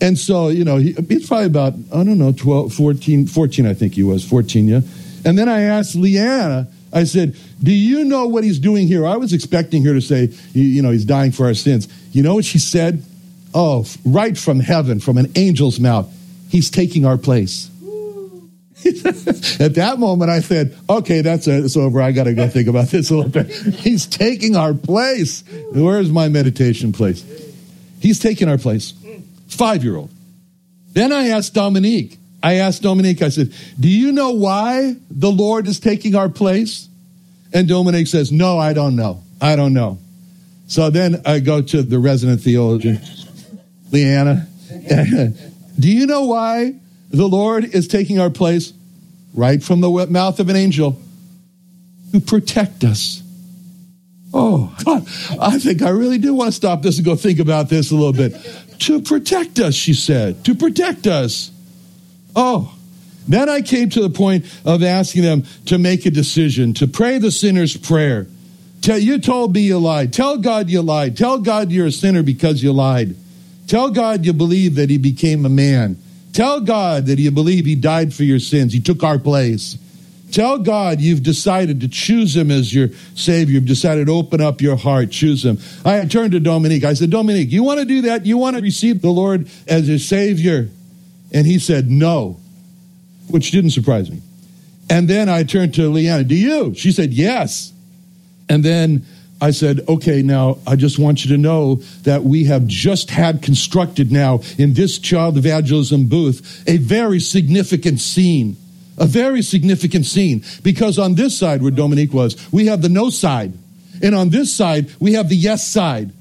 And 0.02 0.18
so, 0.18 0.48
you 0.48 0.64
know, 0.64 0.78
he, 0.78 0.94
he's 1.08 1.28
probably 1.28 1.46
about, 1.46 1.74
I 1.94 2.02
don't 2.02 2.18
know, 2.18 2.32
12, 2.32 2.74
14, 2.74 3.28
14, 3.28 3.66
I 3.66 3.72
think 3.72 3.94
he 3.94 4.02
was, 4.02 4.28
14, 4.28 4.66
yeah. 4.66 4.80
And 5.24 5.38
then 5.38 5.48
I 5.48 5.60
asked 5.60 5.94
Leanna, 5.94 6.66
I 6.92 7.04
said, 7.04 7.36
Do 7.62 7.70
you 7.70 8.04
know 8.04 8.26
what 8.26 8.42
he's 8.42 8.58
doing 8.58 8.88
here? 8.88 9.06
I 9.06 9.16
was 9.16 9.32
expecting 9.32 9.84
her 9.84 9.94
to 9.94 10.00
say, 10.00 10.30
You 10.54 10.82
know, 10.82 10.90
he's 10.90 11.04
dying 11.04 11.30
for 11.30 11.46
our 11.46 11.54
sins. 11.54 11.86
You 12.10 12.24
know 12.24 12.34
what 12.34 12.44
she 12.44 12.58
said? 12.58 13.04
Oh, 13.54 13.86
right 14.04 14.36
from 14.36 14.58
heaven, 14.58 14.98
from 14.98 15.18
an 15.18 15.30
angel's 15.36 15.78
mouth, 15.78 16.12
he's 16.50 16.68
taking 16.68 17.06
our 17.06 17.16
place. 17.16 17.70
At 18.84 19.76
that 19.76 20.00
moment, 20.00 20.32
I 20.32 20.40
said, 20.40 20.76
Okay, 20.90 21.20
that's 21.20 21.46
it. 21.46 21.64
It's 21.64 21.76
over. 21.76 22.02
I 22.02 22.10
got 22.10 22.24
to 22.24 22.34
go 22.34 22.48
think 22.48 22.66
about 22.66 22.88
this 22.88 23.08
a 23.10 23.14
little 23.14 23.30
bit. 23.30 23.46
He's 23.76 24.06
taking 24.06 24.56
our 24.56 24.74
place. 24.74 25.44
Where's 25.70 26.10
my 26.10 26.28
meditation 26.28 26.92
place? 26.92 27.24
He's 28.00 28.18
taking 28.18 28.48
our 28.48 28.58
place 28.58 28.94
five 29.54 29.84
year 29.84 29.96
old. 29.96 30.10
Then 30.92 31.12
I 31.12 31.28
asked 31.28 31.54
Dominique, 31.54 32.18
I 32.42 32.54
asked 32.54 32.82
Dominique, 32.82 33.22
I 33.22 33.28
said, 33.28 33.52
Do 33.78 33.88
you 33.88 34.12
know 34.12 34.30
why 34.30 34.96
the 35.10 35.30
Lord 35.30 35.66
is 35.68 35.80
taking 35.80 36.14
our 36.14 36.28
place? 36.28 36.88
And 37.52 37.68
Dominique 37.68 38.08
says, 38.08 38.32
No, 38.32 38.58
I 38.58 38.72
don't 38.72 38.96
know. 38.96 39.22
I 39.40 39.56
don't 39.56 39.74
know. 39.74 39.98
So 40.66 40.90
then 40.90 41.22
I 41.26 41.40
go 41.40 41.60
to 41.60 41.82
the 41.82 41.98
resident 41.98 42.40
theologian, 42.40 43.00
Leanna. 43.90 44.48
Do 45.78 45.90
you 45.90 46.06
know 46.06 46.22
why 46.22 46.74
the 47.10 47.26
Lord 47.26 47.64
is 47.64 47.88
taking 47.88 48.18
our 48.18 48.30
place? 48.30 48.72
Right 49.34 49.62
from 49.62 49.80
the 49.80 50.06
mouth 50.10 50.40
of 50.40 50.48
an 50.48 50.56
angel 50.56 51.00
to 52.12 52.20
protect 52.20 52.84
us. 52.84 53.22
Oh, 54.34 54.74
God, 54.84 55.06
I 55.40 55.58
think 55.58 55.82
I 55.82 55.90
really 55.90 56.18
do 56.18 56.34
want 56.34 56.48
to 56.48 56.52
stop 56.52 56.82
this 56.82 56.96
and 56.96 57.04
go 57.04 57.16
think 57.16 57.38
about 57.38 57.68
this 57.68 57.90
a 57.90 57.94
little 57.94 58.12
bit 58.12 58.34
to 58.82 59.00
protect 59.00 59.58
us, 59.58 59.74
she 59.74 59.94
said, 59.94 60.44
to 60.44 60.54
protect 60.54 61.06
us. 61.06 61.50
Oh, 62.34 62.74
then 63.28 63.48
I 63.48 63.62
came 63.62 63.88
to 63.90 64.02
the 64.02 64.10
point 64.10 64.44
of 64.64 64.82
asking 64.82 65.22
them 65.22 65.44
to 65.66 65.78
make 65.78 66.06
a 66.06 66.10
decision, 66.10 66.74
to 66.74 66.88
pray 66.88 67.18
the 67.18 67.30
sinner's 67.30 67.76
prayer. 67.76 68.26
Tell, 68.80 68.98
you 68.98 69.20
told 69.20 69.54
me 69.54 69.60
you 69.60 69.78
lied. 69.78 70.12
Tell 70.12 70.38
God 70.38 70.68
you 70.68 70.82
lied. 70.82 71.16
Tell 71.16 71.38
God 71.38 71.70
you're 71.70 71.86
a 71.86 71.92
sinner 71.92 72.24
because 72.24 72.62
you 72.62 72.72
lied. 72.72 73.14
Tell 73.68 73.90
God 73.90 74.26
you 74.26 74.32
believe 74.32 74.74
that 74.74 74.90
He 74.90 74.98
became 74.98 75.46
a 75.46 75.48
man. 75.48 75.96
Tell 76.32 76.60
God 76.60 77.06
that 77.06 77.18
you 77.18 77.30
believe 77.30 77.64
He 77.64 77.76
died 77.76 78.12
for 78.12 78.24
your 78.24 78.40
sins. 78.40 78.72
He 78.72 78.80
took 78.80 79.04
our 79.04 79.18
place. 79.18 79.78
Tell 80.32 80.58
God 80.58 81.02
you've 81.02 81.22
decided 81.22 81.82
to 81.82 81.88
choose 81.88 82.34
him 82.34 82.50
as 82.50 82.74
your 82.74 82.88
Savior. 83.14 83.54
You've 83.54 83.66
decided 83.66 84.06
to 84.06 84.12
open 84.12 84.40
up 84.40 84.62
your 84.62 84.76
heart, 84.76 85.10
choose 85.10 85.44
him. 85.44 85.58
I 85.84 86.06
turned 86.06 86.32
to 86.32 86.40
Dominique. 86.40 86.84
I 86.84 86.94
said, 86.94 87.10
Dominique, 87.10 87.52
you 87.52 87.62
want 87.62 87.80
to 87.80 87.84
do 87.84 88.02
that? 88.02 88.24
You 88.24 88.38
want 88.38 88.56
to 88.56 88.62
receive 88.62 89.02
the 89.02 89.10
Lord 89.10 89.48
as 89.68 89.86
your 89.88 89.98
Savior? 89.98 90.70
And 91.32 91.46
he 91.46 91.58
said, 91.58 91.90
no, 91.90 92.40
which 93.28 93.50
didn't 93.50 93.70
surprise 93.70 94.10
me. 94.10 94.22
And 94.88 95.06
then 95.06 95.28
I 95.28 95.42
turned 95.42 95.74
to 95.74 95.88
Leanna, 95.90 96.24
do 96.24 96.34
you? 96.34 96.74
She 96.74 96.92
said, 96.92 97.12
yes. 97.12 97.72
And 98.48 98.64
then 98.64 99.04
I 99.40 99.50
said, 99.50 99.80
okay, 99.86 100.22
now 100.22 100.58
I 100.66 100.76
just 100.76 100.98
want 100.98 101.24
you 101.24 101.32
to 101.32 101.38
know 101.38 101.76
that 102.04 102.24
we 102.24 102.44
have 102.44 102.66
just 102.66 103.10
had 103.10 103.42
constructed 103.42 104.10
now 104.10 104.40
in 104.56 104.72
this 104.72 104.98
child 104.98 105.36
evangelism 105.36 106.06
booth 106.06 106.64
a 106.66 106.78
very 106.78 107.20
significant 107.20 108.00
scene 108.00 108.56
a 108.98 109.06
very 109.06 109.42
significant 109.42 110.06
scene 110.06 110.44
because 110.62 110.98
on 110.98 111.14
this 111.14 111.36
side 111.38 111.62
where 111.62 111.70
Dominique 111.70 112.12
was, 112.12 112.52
we 112.52 112.66
have 112.66 112.82
the 112.82 112.88
no 112.88 113.10
side. 113.10 113.52
And 114.02 114.14
on 114.14 114.30
this 114.30 114.52
side, 114.52 114.90
we 115.00 115.12
have 115.14 115.28
the 115.28 115.36
yes 115.36 115.66
side. 115.66 116.12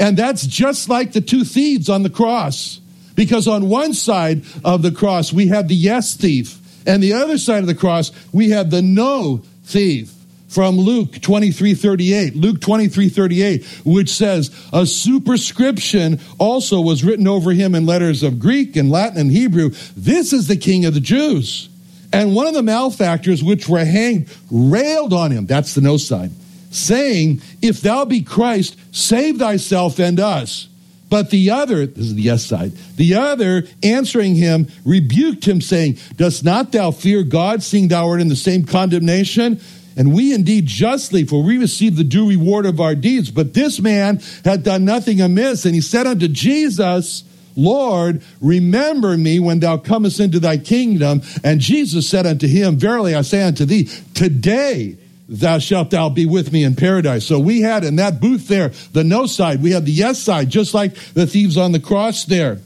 And 0.00 0.16
that's 0.16 0.46
just 0.46 0.88
like 0.88 1.12
the 1.12 1.20
two 1.20 1.44
thieves 1.44 1.88
on 1.88 2.02
the 2.02 2.10
cross. 2.10 2.80
Because 3.14 3.48
on 3.48 3.68
one 3.68 3.94
side 3.94 4.44
of 4.64 4.82
the 4.82 4.92
cross, 4.92 5.32
we 5.32 5.48
have 5.48 5.68
the 5.68 5.74
yes 5.74 6.14
thief. 6.14 6.58
And 6.86 7.02
the 7.02 7.14
other 7.14 7.36
side 7.36 7.60
of 7.60 7.66
the 7.66 7.74
cross, 7.74 8.12
we 8.32 8.50
have 8.50 8.70
the 8.70 8.80
no 8.80 9.42
thief 9.64 10.12
from 10.48 10.78
Luke 10.78 11.20
23 11.20 11.74
38. 11.74 12.36
Luke 12.36 12.60
23 12.60 13.08
38, 13.08 13.64
which 13.84 14.10
says, 14.10 14.50
A 14.72 14.86
superscription 14.86 16.20
also 16.38 16.80
was 16.80 17.04
written 17.04 17.28
over 17.28 17.52
him 17.52 17.74
in 17.74 17.86
letters 17.86 18.22
of 18.22 18.38
Greek 18.38 18.76
and 18.76 18.90
Latin 18.90 19.18
and 19.18 19.30
Hebrew. 19.30 19.70
This 19.96 20.32
is 20.32 20.46
the 20.46 20.56
King 20.56 20.84
of 20.84 20.94
the 20.94 21.00
Jews. 21.00 21.68
And 22.12 22.34
one 22.34 22.46
of 22.46 22.54
the 22.54 22.62
malefactors 22.62 23.42
which 23.42 23.68
were 23.68 23.84
hanged 23.84 24.28
railed 24.50 25.12
on 25.12 25.30
him, 25.30 25.46
that's 25.46 25.74
the 25.74 25.80
no 25.80 25.96
side, 25.96 26.30
saying, 26.70 27.42
If 27.60 27.80
thou 27.80 28.04
be 28.04 28.22
Christ, 28.22 28.76
save 28.92 29.38
thyself 29.38 29.98
and 29.98 30.18
us. 30.18 30.68
But 31.10 31.30
the 31.30 31.50
other, 31.50 31.86
this 31.86 32.04
is 32.04 32.14
the 32.14 32.22
yes 32.22 32.44
side, 32.44 32.72
the 32.96 33.14
other 33.14 33.64
answering 33.82 34.34
him 34.34 34.68
rebuked 34.84 35.46
him, 35.46 35.60
saying, 35.60 35.98
Dost 36.16 36.44
not 36.44 36.72
thou 36.72 36.90
fear 36.90 37.22
God, 37.22 37.62
seeing 37.62 37.88
thou 37.88 38.08
art 38.08 38.20
in 38.20 38.28
the 38.28 38.36
same 38.36 38.64
condemnation? 38.64 39.60
And 39.96 40.14
we 40.14 40.32
indeed 40.32 40.66
justly, 40.66 41.24
for 41.24 41.42
we 41.42 41.58
receive 41.58 41.96
the 41.96 42.04
due 42.04 42.28
reward 42.28 42.66
of 42.66 42.80
our 42.80 42.94
deeds. 42.94 43.32
But 43.32 43.54
this 43.54 43.80
man 43.80 44.20
had 44.44 44.62
done 44.62 44.84
nothing 44.84 45.20
amiss. 45.20 45.64
And 45.64 45.74
he 45.74 45.80
said 45.80 46.06
unto 46.06 46.28
Jesus, 46.28 47.24
Lord, 47.58 48.22
remember 48.40 49.16
me 49.16 49.40
when 49.40 49.58
thou 49.58 49.78
comest 49.78 50.20
into 50.20 50.38
thy 50.38 50.58
kingdom. 50.58 51.22
And 51.42 51.60
Jesus 51.60 52.08
said 52.08 52.24
unto 52.24 52.46
him, 52.46 52.76
Verily 52.76 53.16
I 53.16 53.22
say 53.22 53.42
unto 53.42 53.64
thee, 53.64 53.90
today 54.14 54.96
thou 55.28 55.58
shalt 55.58 55.90
thou 55.90 56.08
be 56.08 56.24
with 56.24 56.52
me 56.52 56.62
in 56.62 56.76
paradise. 56.76 57.26
So 57.26 57.40
we 57.40 57.60
had 57.60 57.82
in 57.82 57.96
that 57.96 58.20
booth 58.20 58.46
there 58.46 58.68
the 58.92 59.02
no 59.02 59.26
side, 59.26 59.60
we 59.60 59.72
had 59.72 59.86
the 59.86 59.92
yes 59.92 60.20
side, 60.20 60.50
just 60.50 60.72
like 60.72 60.94
the 61.14 61.26
thieves 61.26 61.56
on 61.56 61.72
the 61.72 61.80
cross 61.80 62.24
there. 62.24 62.60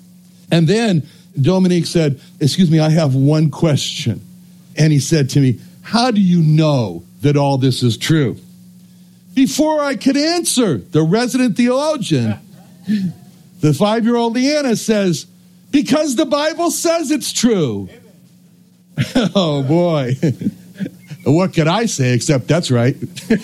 And 0.51 0.69
then 0.69 1.09
Dominique 1.41 1.87
said, 1.87 2.21
Excuse 2.39 2.71
me, 2.71 2.79
I 2.79 2.91
have 2.91 3.15
one 3.15 3.51
question. 3.51 4.21
And 4.77 4.93
he 4.93 5.01
said 5.01 5.31
to 5.31 5.41
me, 5.41 5.59
How 5.81 6.11
do 6.11 6.21
you 6.21 6.43
know 6.43 7.03
that 7.23 7.39
all 7.39 7.57
this 7.57 7.83
is 7.83 7.97
true? 7.97 8.37
Before 9.33 9.81
I 9.81 9.97
could 9.97 10.19
answer, 10.19 10.77
the 10.77 11.03
resident 11.03 11.57
theologian 11.57 12.39
the 13.63 13.73
five 13.73 14.05
year 14.05 14.17
old 14.17 14.35
Leanna 14.35 14.77
says, 14.77 15.27
because 15.71 16.17
the 16.17 16.27
Bible 16.27 16.71
says 16.71 17.11
it's 17.11 17.33
true. 17.33 17.89
oh 19.15 19.63
boy. 19.63 20.15
what 21.25 21.55
could 21.55 21.69
I 21.69 21.87
say 21.87 22.13
except 22.13 22.49
that's 22.49 22.71
right? 22.71 22.97
and 23.31 23.41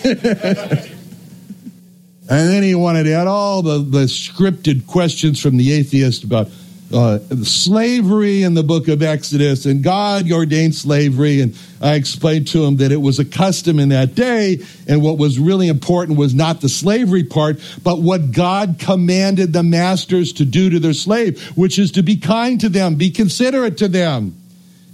then 2.29 2.61
he 2.61 2.75
wanted 2.75 3.05
to 3.05 3.13
add 3.13 3.27
all 3.27 3.61
the, 3.61 3.79
the 3.79 4.03
scripted 4.03 4.85
questions 4.85 5.41
from 5.41 5.55
the 5.57 5.71
atheist 5.71 6.25
about 6.25 6.49
uh, 6.93 7.19
slavery 7.43 8.43
in 8.43 8.55
the 8.55 8.63
book 8.63 8.87
of 8.87 9.03
Exodus, 9.03 9.65
and 9.65 9.83
God 9.83 10.31
ordained 10.31 10.75
slavery. 10.75 11.41
And 11.41 11.57
I 11.81 11.95
explained 11.95 12.47
to 12.49 12.63
him 12.63 12.77
that 12.77 12.91
it 12.91 12.97
was 12.97 13.19
a 13.19 13.25
custom 13.25 13.79
in 13.79 13.89
that 13.89 14.15
day, 14.15 14.59
and 14.87 15.01
what 15.01 15.17
was 15.17 15.39
really 15.39 15.67
important 15.67 16.17
was 16.17 16.33
not 16.33 16.61
the 16.61 16.69
slavery 16.69 17.23
part, 17.23 17.59
but 17.83 18.01
what 18.01 18.31
God 18.31 18.77
commanded 18.79 19.53
the 19.53 19.63
masters 19.63 20.33
to 20.33 20.45
do 20.45 20.69
to 20.71 20.79
their 20.79 20.93
slave, 20.93 21.41
which 21.55 21.77
is 21.77 21.91
to 21.91 22.03
be 22.03 22.17
kind 22.17 22.59
to 22.61 22.69
them, 22.69 22.95
be 22.95 23.11
considerate 23.11 23.77
to 23.77 23.87
them. 23.87 24.35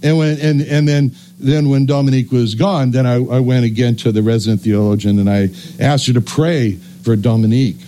And 0.02 0.18
when 0.18 0.38
and 0.40 0.60
and 0.60 0.86
then 0.86 1.12
then 1.38 1.68
when 1.70 1.86
Dominique 1.86 2.30
was 2.30 2.54
gone, 2.54 2.90
then 2.90 3.06
I, 3.06 3.14
I 3.14 3.40
went 3.40 3.64
again 3.64 3.96
to 3.96 4.12
the 4.12 4.22
resident 4.22 4.60
theologian 4.60 5.18
and 5.18 5.28
I 5.28 5.48
asked 5.82 6.06
her 6.06 6.12
to 6.12 6.20
pray 6.20 6.72
for 7.02 7.16
Dominique. 7.16 7.78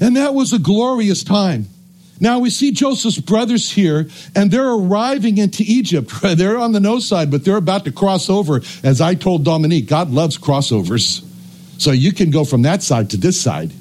And 0.00 0.16
that 0.16 0.34
was 0.34 0.52
a 0.52 0.58
glorious 0.58 1.22
time. 1.22 1.68
Now 2.18 2.38
we 2.38 2.50
see 2.50 2.72
Joseph's 2.72 3.18
brothers 3.18 3.70
here, 3.70 4.08
and 4.34 4.50
they're 4.50 4.72
arriving 4.72 5.38
into 5.38 5.62
Egypt. 5.66 6.10
They're 6.22 6.58
on 6.58 6.72
the 6.72 6.80
no 6.80 6.98
side, 6.98 7.30
but 7.30 7.44
they're 7.44 7.56
about 7.56 7.84
to 7.84 7.92
cross 7.92 8.30
over. 8.30 8.62
As 8.82 9.00
I 9.00 9.14
told 9.14 9.44
Dominique, 9.44 9.86
God 9.86 10.10
loves 10.10 10.38
crossovers. 10.38 11.22
So 11.78 11.92
you 11.92 12.12
can 12.12 12.30
go 12.30 12.44
from 12.44 12.62
that 12.62 12.82
side 12.82 13.10
to 13.10 13.16
this 13.16 13.40
side. 13.40 13.72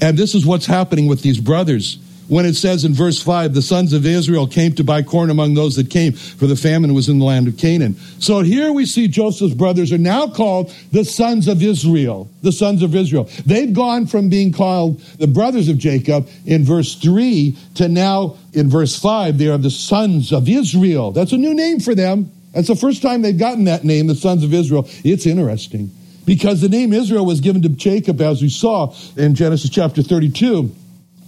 And 0.00 0.18
this 0.18 0.34
is 0.34 0.44
what's 0.44 0.66
happening 0.66 1.06
with 1.06 1.22
these 1.22 1.40
brothers 1.40 1.98
when 2.28 2.46
it 2.46 2.54
says 2.54 2.84
in 2.84 2.94
verse 2.94 3.22
5 3.22 3.54
the 3.54 3.62
sons 3.62 3.92
of 3.92 4.06
Israel 4.06 4.46
came 4.46 4.74
to 4.74 4.84
buy 4.84 5.02
corn 5.02 5.30
among 5.30 5.54
those 5.54 5.76
that 5.76 5.90
came, 5.90 6.12
for 6.12 6.46
the 6.46 6.56
famine 6.56 6.94
was 6.94 7.08
in 7.08 7.18
the 7.18 7.24
land 7.24 7.48
of 7.48 7.56
Canaan. 7.56 7.96
So 8.18 8.40
here 8.40 8.72
we 8.72 8.86
see 8.86 9.08
Joseph's 9.08 9.54
brothers 9.54 9.92
are 9.92 9.98
now 9.98 10.28
called 10.28 10.74
the 10.92 11.04
sons 11.04 11.48
of 11.48 11.62
Israel. 11.62 12.30
The 12.42 12.52
sons 12.52 12.82
of 12.82 12.94
Israel. 12.94 13.28
They've 13.46 13.72
gone 13.72 14.06
from 14.06 14.28
being 14.28 14.52
called 14.52 15.00
the 15.18 15.26
brothers 15.26 15.68
of 15.68 15.78
Jacob 15.78 16.28
in 16.46 16.64
verse 16.64 16.94
3 16.96 17.56
to 17.76 17.88
now 17.88 18.36
in 18.52 18.70
verse 18.70 18.98
5, 18.98 19.38
they 19.38 19.48
are 19.48 19.58
the 19.58 19.70
sons 19.70 20.32
of 20.32 20.48
Israel. 20.48 21.12
That's 21.12 21.32
a 21.32 21.36
new 21.36 21.54
name 21.54 21.80
for 21.80 21.94
them. 21.94 22.30
That's 22.52 22.68
the 22.68 22.76
first 22.76 23.02
time 23.02 23.22
they've 23.22 23.36
gotten 23.36 23.64
that 23.64 23.84
name, 23.84 24.06
the 24.06 24.14
sons 24.14 24.44
of 24.44 24.54
Israel. 24.54 24.88
It's 25.02 25.26
interesting 25.26 25.90
because 26.24 26.60
the 26.60 26.68
name 26.68 26.92
Israel 26.92 27.26
was 27.26 27.40
given 27.40 27.62
to 27.62 27.68
Jacob, 27.68 28.20
as 28.20 28.40
we 28.40 28.48
saw 28.48 28.94
in 29.16 29.34
Genesis 29.34 29.70
chapter 29.70 30.02
32 30.02 30.74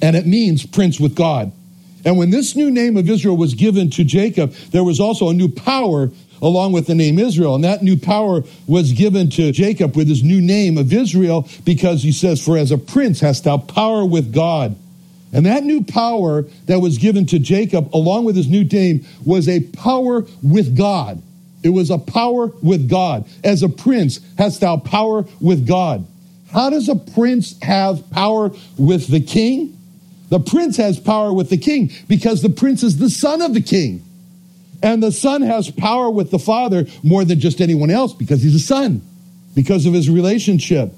and 0.02 0.16
it 0.16 0.26
means 0.26 0.66
prince 0.66 1.00
with 1.00 1.14
God. 1.14 1.52
And 2.04 2.16
when 2.16 2.30
this 2.30 2.54
new 2.54 2.70
name 2.70 2.96
of 2.96 3.10
Israel 3.10 3.36
was 3.36 3.54
given 3.54 3.90
to 3.90 4.04
Jacob, 4.04 4.52
there 4.70 4.84
was 4.84 5.00
also 5.00 5.28
a 5.28 5.34
new 5.34 5.48
power 5.48 6.10
along 6.40 6.72
with 6.72 6.86
the 6.86 6.94
name 6.94 7.18
Israel. 7.18 7.54
And 7.54 7.64
that 7.64 7.82
new 7.82 7.96
power 7.96 8.42
was 8.66 8.92
given 8.92 9.30
to 9.30 9.50
Jacob 9.52 9.96
with 9.96 10.08
his 10.08 10.22
new 10.22 10.40
name 10.40 10.78
of 10.78 10.92
Israel 10.92 11.48
because 11.64 12.02
he 12.02 12.12
says, 12.12 12.44
For 12.44 12.56
as 12.56 12.70
a 12.70 12.78
prince 12.78 13.20
hast 13.20 13.44
thou 13.44 13.58
power 13.58 14.04
with 14.04 14.32
God. 14.32 14.76
And 15.32 15.44
that 15.46 15.64
new 15.64 15.82
power 15.82 16.44
that 16.66 16.80
was 16.80 16.98
given 16.98 17.26
to 17.26 17.38
Jacob 17.38 17.94
along 17.94 18.24
with 18.24 18.36
his 18.36 18.48
new 18.48 18.64
name 18.64 19.04
was 19.24 19.48
a 19.48 19.60
power 19.60 20.24
with 20.42 20.76
God. 20.76 21.20
It 21.62 21.70
was 21.70 21.90
a 21.90 21.98
power 21.98 22.52
with 22.62 22.88
God. 22.88 23.26
As 23.42 23.62
a 23.62 23.68
prince 23.68 24.20
hast 24.38 24.60
thou 24.60 24.76
power 24.76 25.24
with 25.40 25.66
God. 25.66 26.06
How 26.52 26.70
does 26.70 26.88
a 26.88 26.94
prince 26.94 27.60
have 27.62 28.08
power 28.10 28.52
with 28.78 29.08
the 29.08 29.20
king? 29.20 29.75
The 30.28 30.40
prince 30.40 30.76
has 30.76 30.98
power 30.98 31.32
with 31.32 31.50
the 31.50 31.56
king 31.56 31.90
because 32.08 32.42
the 32.42 32.50
prince 32.50 32.82
is 32.82 32.98
the 32.98 33.10
son 33.10 33.42
of 33.42 33.54
the 33.54 33.60
king. 33.60 34.02
And 34.82 35.02
the 35.02 35.12
son 35.12 35.42
has 35.42 35.70
power 35.70 36.10
with 36.10 36.30
the 36.30 36.38
father 36.38 36.86
more 37.02 37.24
than 37.24 37.40
just 37.40 37.60
anyone 37.60 37.90
else 37.90 38.12
because 38.12 38.42
he's 38.42 38.54
a 38.54 38.60
son, 38.60 39.02
because 39.54 39.86
of 39.86 39.94
his 39.94 40.10
relationship. 40.10 40.92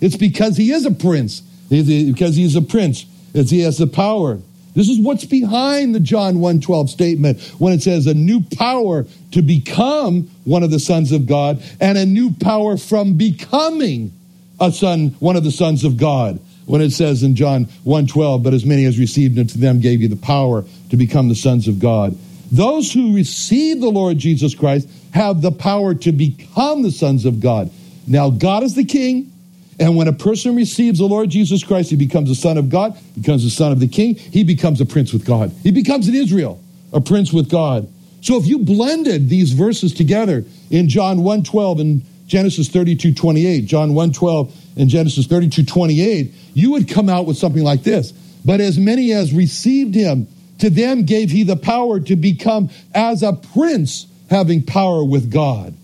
It's 0.00 0.16
because 0.16 0.56
he 0.56 0.70
is 0.70 0.84
a 0.84 0.90
prince, 0.90 1.40
because 1.68 2.36
he's 2.36 2.56
a 2.56 2.62
prince, 2.62 3.06
as 3.34 3.50
he 3.50 3.60
has 3.60 3.78
the 3.78 3.86
power. 3.86 4.38
This 4.74 4.88
is 4.88 4.98
what's 4.98 5.24
behind 5.24 5.94
the 5.94 6.00
John 6.00 6.36
1:12 6.36 6.90
statement 6.90 7.40
when 7.58 7.72
it 7.72 7.82
says 7.82 8.06
a 8.06 8.14
new 8.14 8.40
power 8.40 9.06
to 9.30 9.42
become 9.42 10.28
one 10.44 10.62
of 10.62 10.70
the 10.70 10.80
sons 10.80 11.12
of 11.12 11.26
God 11.26 11.62
and 11.80 11.96
a 11.96 12.04
new 12.04 12.32
power 12.32 12.76
from 12.76 13.14
becoming 13.14 14.12
a 14.60 14.72
son, 14.72 15.14
one 15.20 15.36
of 15.36 15.44
the 15.44 15.52
sons 15.52 15.84
of 15.84 15.96
God 15.96 16.40
when 16.66 16.80
it 16.80 16.90
says 16.90 17.22
in 17.22 17.34
John 17.34 17.66
1:12, 17.84 18.42
but 18.42 18.54
as 18.54 18.64
many 18.64 18.84
as 18.84 18.98
received 18.98 19.38
unto 19.38 19.58
them 19.58 19.80
gave 19.80 20.00
you 20.00 20.08
the 20.08 20.16
power 20.16 20.64
to 20.90 20.96
become 20.96 21.28
the 21.28 21.34
sons 21.34 21.68
of 21.68 21.78
God. 21.78 22.16
Those 22.50 22.92
who 22.92 23.14
receive 23.14 23.80
the 23.80 23.90
Lord 23.90 24.18
Jesus 24.18 24.54
Christ 24.54 24.88
have 25.10 25.42
the 25.42 25.52
power 25.52 25.94
to 25.94 26.12
become 26.12 26.82
the 26.82 26.90
sons 26.90 27.24
of 27.24 27.40
God. 27.40 27.70
Now 28.06 28.30
God 28.30 28.62
is 28.62 28.74
the 28.74 28.84
king, 28.84 29.30
and 29.78 29.96
when 29.96 30.08
a 30.08 30.12
person 30.12 30.54
receives 30.54 30.98
the 30.98 31.06
Lord 31.06 31.30
Jesus 31.30 31.64
Christ, 31.64 31.90
he 31.90 31.96
becomes 31.96 32.30
a 32.30 32.34
son 32.34 32.58
of 32.58 32.68
God, 32.68 32.96
becomes 33.14 33.44
a 33.44 33.50
son 33.50 33.72
of 33.72 33.80
the 33.80 33.88
king, 33.88 34.14
he 34.14 34.44
becomes 34.44 34.80
a 34.80 34.86
prince 34.86 35.12
with 35.12 35.24
God. 35.24 35.52
He 35.62 35.70
becomes 35.70 36.08
an 36.08 36.14
Israel, 36.14 36.60
a 36.92 37.00
prince 37.00 37.32
with 37.32 37.50
God. 37.50 37.88
So 38.20 38.38
if 38.38 38.46
you 38.46 38.58
blended 38.58 39.28
these 39.28 39.52
verses 39.52 39.92
together 39.92 40.44
in 40.70 40.88
John 40.88 41.18
1:12 41.18 41.80
and 41.80 42.02
Genesis 42.26 42.68
32:28, 42.68 43.66
John 43.66 43.92
1:12 43.92 44.50
and 44.76 44.88
Genesis 44.88 45.26
32:28, 45.26 46.32
you 46.54 46.72
would 46.72 46.88
come 46.88 47.08
out 47.08 47.26
with 47.26 47.36
something 47.38 47.62
like 47.62 47.82
this. 47.82 48.12
But 48.44 48.60
as 48.60 48.78
many 48.78 49.12
as 49.12 49.32
received 49.32 49.94
him, 49.94 50.26
to 50.58 50.70
them 50.70 51.04
gave 51.04 51.30
he 51.30 51.42
the 51.42 51.56
power 51.56 52.00
to 52.00 52.16
become 52.16 52.70
as 52.94 53.22
a 53.22 53.32
prince, 53.32 54.06
having 54.30 54.62
power 54.62 55.04
with 55.04 55.30
God. 55.30 55.74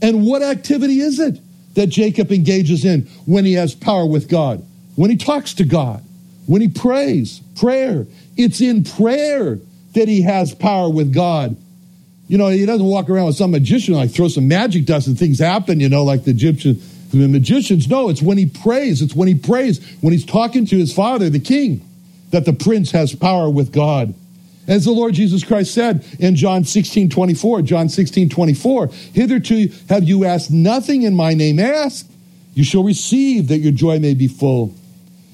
And 0.00 0.24
what 0.24 0.42
activity 0.42 1.00
is 1.00 1.18
it 1.20 1.38
that 1.74 1.88
Jacob 1.88 2.32
engages 2.32 2.84
in 2.84 3.02
when 3.26 3.44
he 3.44 3.54
has 3.54 3.74
power 3.74 4.06
with 4.06 4.28
God? 4.28 4.64
When 4.96 5.10
he 5.10 5.16
talks 5.16 5.54
to 5.54 5.64
God, 5.64 6.02
when 6.46 6.60
he 6.60 6.68
prays, 6.68 7.40
prayer. 7.56 8.06
It's 8.36 8.60
in 8.60 8.84
prayer 8.84 9.58
that 9.94 10.08
he 10.08 10.22
has 10.22 10.54
power 10.54 10.88
with 10.88 11.12
God. 11.12 11.56
You 12.28 12.38
know, 12.38 12.48
he 12.48 12.64
doesn't 12.64 12.86
walk 12.86 13.10
around 13.10 13.26
with 13.26 13.36
some 13.36 13.50
magician 13.50 13.94
like 13.94 14.10
throw 14.10 14.28
some 14.28 14.48
magic 14.48 14.86
dust 14.86 15.06
and 15.06 15.18
things 15.18 15.38
happen, 15.38 15.80
you 15.80 15.88
know, 15.88 16.04
like 16.04 16.24
the 16.24 16.30
Egyptian 16.30 16.80
the 17.20 17.28
magicians 17.28 17.88
no, 17.88 18.08
it's 18.08 18.22
when 18.22 18.38
he 18.38 18.46
prays, 18.46 19.02
it's 19.02 19.14
when 19.14 19.28
he 19.28 19.34
prays, 19.34 19.84
when 20.00 20.12
he's 20.12 20.24
talking 20.24 20.64
to 20.66 20.76
his 20.76 20.94
father, 20.94 21.28
the 21.28 21.40
king, 21.40 21.86
that 22.30 22.44
the 22.46 22.52
prince 22.52 22.90
has 22.92 23.14
power 23.14 23.50
with 23.50 23.72
God. 23.72 24.14
As 24.66 24.84
the 24.84 24.92
Lord 24.92 25.14
Jesus 25.14 25.44
Christ 25.44 25.74
said 25.74 26.04
in 26.18 26.36
John 26.36 26.64
16, 26.64 27.10
24, 27.10 27.62
John 27.62 27.88
16, 27.88 28.28
24, 28.28 28.88
hitherto 29.12 29.68
have 29.88 30.04
you 30.04 30.24
asked 30.24 30.50
nothing 30.50 31.02
in 31.02 31.14
my 31.14 31.34
name, 31.34 31.58
ask, 31.58 32.08
you 32.54 32.64
shall 32.64 32.84
receive 32.84 33.48
that 33.48 33.58
your 33.58 33.72
joy 33.72 33.98
may 33.98 34.14
be 34.14 34.28
full. 34.28 34.74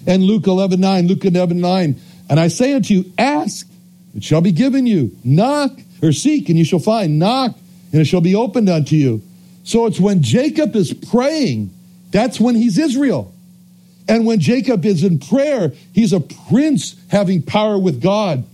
And 0.06 0.22
Luke 0.22 0.46
11, 0.46 0.80
9, 0.80 1.06
Luke 1.06 1.24
11, 1.24 1.60
9, 1.60 2.00
and 2.30 2.40
I 2.40 2.48
say 2.48 2.72
unto 2.72 2.94
you, 2.94 3.12
ask, 3.18 3.68
it 4.16 4.24
shall 4.24 4.40
be 4.40 4.52
given 4.52 4.86
you, 4.86 5.16
knock, 5.22 5.72
or 6.02 6.12
seek, 6.12 6.48
and 6.48 6.58
you 6.58 6.64
shall 6.64 6.78
find, 6.78 7.18
knock, 7.18 7.54
and 7.92 8.00
it 8.00 8.06
shall 8.06 8.20
be 8.20 8.34
opened 8.34 8.68
unto 8.68 8.96
you. 8.96 9.22
So 9.68 9.84
it's 9.84 10.00
when 10.00 10.22
Jacob 10.22 10.74
is 10.76 10.94
praying, 10.94 11.70
that's 12.10 12.40
when 12.40 12.54
he's 12.54 12.78
Israel. 12.78 13.34
And 14.08 14.24
when 14.24 14.40
Jacob 14.40 14.86
is 14.86 15.04
in 15.04 15.18
prayer, 15.18 15.74
he's 15.92 16.14
a 16.14 16.20
prince 16.20 16.96
having 17.08 17.42
power 17.42 17.78
with 17.78 18.00
God. 18.00 18.44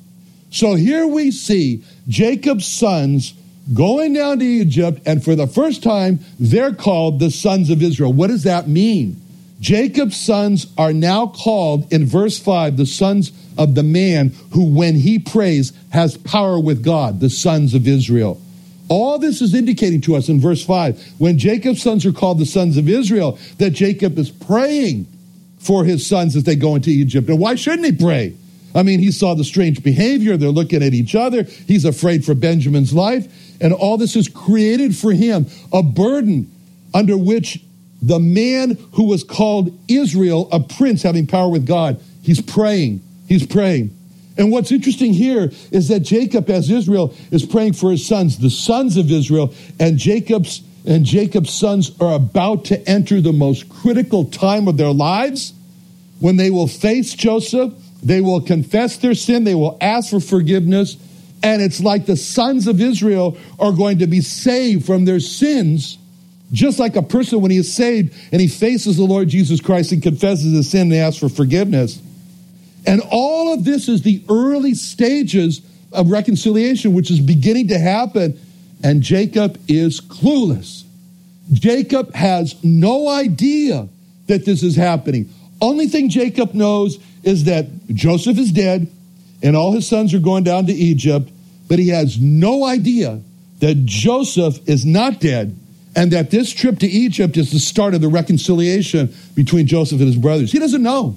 So 0.51 0.75
here 0.75 1.07
we 1.07 1.31
see 1.31 1.85
Jacob's 2.09 2.67
sons 2.67 3.33
going 3.73 4.15
down 4.15 4.41
to 4.41 4.45
Egypt, 4.45 5.03
and 5.07 5.23
for 5.23 5.37
the 5.37 5.47
first 5.47 5.85
time, 5.85 6.19
they're 6.41 6.75
called 6.75 7.21
the 7.21 7.31
sons 7.31 7.71
of 7.71 7.81
Israel. 7.81 8.13
What 8.13 8.27
does 8.27 8.43
that 8.43 8.67
mean? 8.67 9.21
Jacob's 9.61 10.19
sons 10.19 10.67
are 10.77 10.93
now 10.93 11.29
called 11.29 11.93
in 11.93 12.07
verse 12.07 12.41
5 12.41 12.77
the 12.77 12.87
sons 12.87 13.31
of 13.57 13.77
the 13.77 13.85
man 13.85 14.33
who, 14.51 14.65
when 14.65 14.97
he 14.97 15.21
prays, 15.21 15.73
has 15.91 16.17
power 16.17 16.59
with 16.59 16.83
God, 16.83 17.21
the 17.21 17.31
sons 17.31 17.73
of 17.73 17.87
Israel. 17.87 18.41
All 18.89 19.19
this 19.19 19.41
is 19.41 19.55
indicating 19.55 20.01
to 20.03 20.17
us 20.17 20.29
in 20.29 20.41
verse 20.41 20.65
5 20.65 21.15
when 21.19 21.39
Jacob's 21.39 21.83
sons 21.83 22.05
are 22.05 22.13
called 22.13 22.39
the 22.39 22.47
sons 22.47 22.77
of 22.77 22.89
Israel, 22.89 23.39
that 23.59 23.71
Jacob 23.71 24.19
is 24.19 24.31
praying 24.31 25.07
for 25.59 25.85
his 25.85 26.07
sons 26.07 26.37
as 26.37 26.45
they 26.45 26.57
go 26.57 26.75
into 26.75 26.91
Egypt. 26.91 27.29
And 27.29 27.39
why 27.39 27.55
shouldn't 27.55 27.87
he 27.87 27.93
pray? 27.93 28.35
I 28.75 28.83
mean, 28.83 28.99
he 28.99 29.13
saw 29.13 29.35
the 29.35 29.45
strange 29.45 29.83
behavior. 29.83 30.37
They're 30.37 30.51
looking 30.51 30.83
at 30.83 30.93
each 30.95 31.15
other. 31.15 31.45
He's 31.45 31.85
afraid 31.85 32.25
for 32.25 32.35
Benjamin's 32.35 32.93
life. 32.93 33.27
And 33.61 33.73
all 33.73 33.97
this 33.97 34.17
is 34.17 34.29
created 34.29 34.97
for 34.97 35.13
him 35.13 35.47
a 35.73 35.83
burden 35.83 36.51
under 36.93 37.17
which 37.17 37.63
the 38.03 38.19
man 38.19 38.77
who 38.93 39.05
was 39.05 39.25
called 39.25 39.79
Israel, 39.89 40.49
a 40.53 40.61
prince 40.61 41.03
having 41.03 41.27
power 41.27 41.49
with 41.49 41.67
God, 41.67 42.01
he's 42.23 42.43
praying. 42.43 43.01
He's 43.29 43.47
praying. 43.47 43.97
And 44.37 44.51
what's 44.51 44.73
interesting 44.73 45.13
here 45.13 45.51
is 45.71 45.89
that 45.89 46.01
Jacob, 46.01 46.51
as 46.51 46.71
Israel, 46.71 47.15
is 47.31 47.45
praying 47.47 47.75
for 47.75 47.91
his 47.91 48.07
sons, 48.07 48.39
the 48.39 48.51
sons 48.51 48.97
of 48.97 49.11
Israel, 49.11 49.55
and 49.79 49.99
Jacob's 49.99 50.63
and 50.87 51.07
Jacob's 51.07 51.51
sons 51.51 51.93
are 51.99 52.15
about 52.15 52.67
to 52.67 52.89
enter 52.89 53.21
the 53.21 53.33
most 53.33 53.71
critical 53.71 54.27
time 54.27 54.69
of 54.69 54.77
their 54.77 54.93
lives 54.93 55.55
when 56.21 56.37
they 56.37 56.51
will 56.51 56.67
face 56.67 57.15
Joseph, 57.15 57.73
they 58.03 58.21
will 58.21 58.41
confess 58.41 58.99
their 58.99 59.15
sin, 59.15 59.45
they 59.45 59.55
will 59.55 59.79
ask 59.81 60.11
for 60.11 60.21
forgiveness, 60.21 60.97
and 61.43 61.61
it's 61.61 61.81
like 61.81 62.07
the 62.07 62.17
sons 62.17 62.67
of 62.67 62.81
Israel 62.81 63.37
are 63.59 63.73
going 63.73 63.99
to 63.99 64.07
be 64.07 64.21
saved 64.21 64.87
from 64.87 65.05
their 65.05 65.21
sins. 65.21 65.99
Just 66.53 66.79
like 66.79 66.97
a 66.97 67.03
person 67.03 67.41
when 67.41 67.51
he 67.51 67.57
is 67.57 67.75
saved 67.75 68.15
and 68.31 68.41
he 68.41 68.49
faces 68.49 68.97
the 68.97 69.05
Lord 69.05 69.29
Jesus 69.29 69.61
Christ 69.61 69.93
and 69.93 70.03
confesses 70.03 70.53
his 70.53 70.71
sin 70.71 70.93
and 70.93 70.95
asks 70.95 71.19
for 71.19 71.29
forgiveness. 71.29 72.01
And 72.87 73.03
all 73.11 73.53
of 73.53 73.65
this 73.65 73.89
is 73.89 74.03
the 74.03 74.23
early 74.29 74.75
stages 74.75 75.63
of 75.93 76.11
reconciliation, 76.11 76.93
which 76.93 77.11
is 77.11 77.21
beginning 77.21 77.69
to 77.69 77.79
happen. 77.79 78.39
And 78.83 79.03
Jacob 79.03 79.59
is 79.69 80.01
clueless. 80.01 80.85
Jacob 81.53 82.15
has 82.15 82.63
no 82.63 83.09
idea 83.09 83.89
that 84.27 84.45
this 84.45 84.63
is 84.63 84.77
happening. 84.77 85.29
Only 85.61 85.87
thing 85.87 86.09
Jacob 86.09 86.55
knows 86.55 86.99
is 87.23 87.45
that 87.45 87.67
Joseph 87.89 88.39
is 88.39 88.53
dead 88.53 88.89
and 89.43 89.57
all 89.57 89.73
his 89.73 89.87
sons 89.87 90.13
are 90.15 90.19
going 90.19 90.45
down 90.45 90.67
to 90.67 90.73
Egypt, 90.73 91.31
but 91.69 91.79
he 91.79 91.89
has 91.89 92.19
no 92.19 92.65
idea 92.65 93.21
that 93.61 93.85
Joseph 93.85 94.69
is 94.69 94.85
not 94.85 95.21
dead 95.21 95.57
and 95.97 96.11
that 96.13 96.31
this 96.31 96.51
trip 96.51 96.79
to 96.81 96.87
Egypt 96.87 97.37
is 97.37 97.53
the 97.53 97.59
start 97.59 97.95
of 97.95 98.01
the 98.01 98.09
reconciliation 98.09 99.15
between 99.35 99.67
Joseph 99.67 100.01
and 100.01 100.09
his 100.09 100.17
brothers. 100.17 100.51
He 100.51 100.59
doesn't 100.59 100.83
know. 100.83 101.17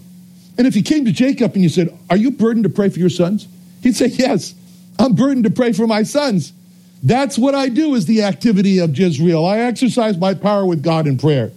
And 0.57 0.65
if 0.65 0.75
you 0.75 0.83
came 0.83 1.05
to 1.05 1.11
Jacob 1.11 1.53
and 1.53 1.63
you 1.63 1.69
said, 1.69 1.97
Are 2.09 2.17
you 2.17 2.31
burdened 2.31 2.63
to 2.63 2.69
pray 2.69 2.89
for 2.89 2.99
your 2.99 3.09
sons? 3.09 3.47
He'd 3.83 3.95
say, 3.95 4.07
Yes, 4.07 4.55
I'm 4.99 5.13
burdened 5.13 5.43
to 5.45 5.51
pray 5.51 5.73
for 5.73 5.87
my 5.87 6.03
sons. 6.03 6.53
That's 7.03 7.37
what 7.37 7.53
I 7.53 7.69
do 7.69 7.93
is 7.93 8.05
the 8.05 8.23
activity 8.23 8.79
of 8.79 8.99
Israel. 8.99 9.45
I 9.45 9.59
exercise 9.59 10.17
my 10.17 10.33
power 10.33 10.65
with 10.65 10.81
God 10.81 11.05
in 11.05 11.17
prayer. 11.17 11.51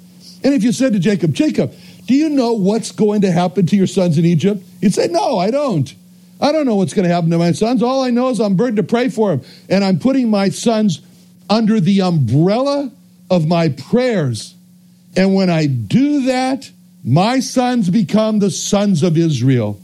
And 0.45 0.55
if 0.55 0.63
you 0.63 0.73
said 0.73 0.93
to 0.93 0.99
Jacob, 0.99 1.33
Jacob, 1.33 1.75
do 2.07 2.15
you 2.15 2.29
know 2.29 2.53
what's 2.53 2.93
going 2.93 3.23
to 3.23 3.33
happen 3.33 3.67
to 3.67 3.77
your 3.77 3.87
sons 3.87 4.19
in 4.19 4.25
Egypt? 4.25 4.63
He'd 4.81 4.95
say, 4.95 5.07
No, 5.09 5.39
I 5.39 5.51
don't. 5.51 5.95
I 6.41 6.53
don't 6.53 6.67
know 6.67 6.77
what's 6.77 6.95
going 6.95 7.07
to 7.07 7.15
happen 7.15 7.31
to 7.31 7.39
my 7.39 7.53
sons. 7.53 7.83
All 7.83 8.03
I 8.03 8.11
know 8.11 8.31
is 8.31 8.41
I'm 8.41 8.57
burdened 8.57 8.79
to 8.79 8.83
pray 8.83 9.11
for 9.11 9.37
them. 9.37 9.47
And 9.69 9.85
I'm 9.85 9.99
putting 9.99 10.31
my 10.31 10.49
sons 10.49 11.03
under 11.51 11.81
the 11.81 12.01
umbrella 12.01 12.91
of 13.31 13.47
my 13.47 13.69
prayers. 13.69 14.55
And 15.17 15.35
when 15.35 15.51
I 15.51 15.67
do 15.67 16.23
that, 16.27 16.71
my 17.05 17.41
sons 17.41 17.89
become 17.89 18.39
the 18.39 18.51
sons 18.51 19.03
of 19.03 19.17
Israel. 19.17 19.81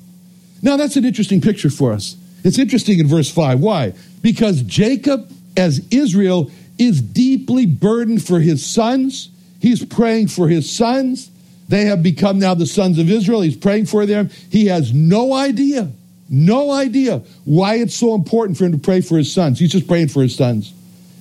Now, 0.62 0.76
that's 0.76 0.96
an 0.96 1.04
interesting 1.04 1.40
picture 1.40 1.70
for 1.70 1.92
us. 1.92 2.16
It's 2.44 2.58
interesting 2.58 2.98
in 2.98 3.06
verse 3.06 3.30
5. 3.30 3.60
Why? 3.60 3.94
Because 4.22 4.62
Jacob, 4.62 5.30
as 5.56 5.86
Israel, 5.90 6.50
is 6.78 7.00
deeply 7.00 7.66
burdened 7.66 8.24
for 8.24 8.40
his 8.40 8.64
sons. 8.64 9.30
He's 9.60 9.84
praying 9.84 10.28
for 10.28 10.48
his 10.48 10.70
sons. 10.70 11.30
They 11.68 11.86
have 11.86 12.02
become 12.02 12.38
now 12.38 12.54
the 12.54 12.66
sons 12.66 12.98
of 12.98 13.10
Israel. 13.10 13.40
He's 13.40 13.56
praying 13.56 13.86
for 13.86 14.06
them. 14.06 14.30
He 14.50 14.66
has 14.66 14.92
no 14.92 15.32
idea, 15.32 15.90
no 16.28 16.70
idea 16.70 17.22
why 17.44 17.76
it's 17.76 17.94
so 17.94 18.14
important 18.14 18.58
for 18.58 18.64
him 18.64 18.72
to 18.72 18.78
pray 18.78 19.00
for 19.00 19.16
his 19.16 19.32
sons. 19.32 19.58
He's 19.58 19.72
just 19.72 19.88
praying 19.88 20.08
for 20.08 20.22
his 20.22 20.36
sons. 20.36 20.72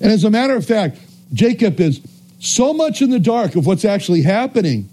And 0.01 0.12
as 0.12 0.23
a 0.23 0.29
matter 0.29 0.55
of 0.55 0.65
fact, 0.65 0.99
Jacob 1.34 1.79
is 1.79 2.01
so 2.39 2.73
much 2.73 3.01
in 3.01 3.10
the 3.10 3.19
dark 3.19 3.55
of 3.55 3.65
what's 3.65 3.86
actually 3.86 4.21
happening 4.21 4.89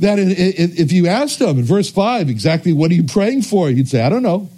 that 0.00 0.18
if 0.18 0.92
you 0.92 1.06
asked 1.06 1.40
him 1.40 1.58
in 1.58 1.64
verse 1.64 1.90
5 1.90 2.28
exactly 2.28 2.72
what 2.72 2.90
are 2.90 2.94
you 2.94 3.04
praying 3.04 3.42
for, 3.42 3.68
he'd 3.68 3.88
say, 3.88 4.02
I 4.02 4.08
don't 4.08 4.22
know. 4.22 4.48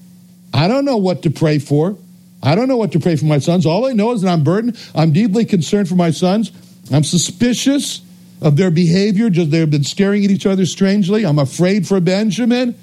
I 0.55 0.69
don't 0.69 0.85
know 0.85 0.97
what 0.97 1.23
to 1.23 1.31
pray 1.31 1.59
for. 1.59 1.97
I 2.43 2.55
don't 2.55 2.69
know 2.69 2.77
what 2.77 2.93
to 2.93 3.01
pray 3.01 3.17
for 3.17 3.25
my 3.25 3.39
sons. 3.39 3.67
All 3.67 3.87
I 3.87 3.93
know 3.93 4.13
is 4.13 4.23
that 4.23 4.29
I'm 4.29 4.45
burdened. 4.45 4.79
I'm 4.95 5.13
deeply 5.13 5.45
concerned 5.45 5.89
for 5.89 5.95
my 5.95 6.11
sons. 6.11 6.51
I'm 6.93 7.05
suspicious 7.05 8.03
of 8.41 8.57
their 8.57 8.71
behavior. 8.71 9.31
Just 9.31 9.51
they've 9.51 9.71
been 9.71 9.85
staring 9.85 10.25
at 10.25 10.31
each 10.31 10.47
other 10.47 10.67
strangely. 10.67 11.25
I'm 11.25 11.39
afraid 11.39 11.87
for 11.87 12.01
Benjamin. 12.01 12.75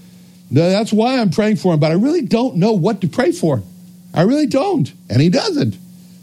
That's 0.51 0.91
why 0.91 1.19
I'm 1.19 1.29
praying 1.29 1.57
for 1.57 1.73
him. 1.73 1.79
But 1.79 1.91
I 1.91 1.95
really 1.95 2.21
don't 2.21 2.55
know 2.55 2.71
what 2.71 3.01
to 3.01 3.07
pray 3.07 3.31
for. 3.31 3.61
I 4.13 4.21
really 4.21 4.47
don't. 4.47 4.91
And 5.09 5.21
he 5.21 5.29
doesn't. 5.29 5.77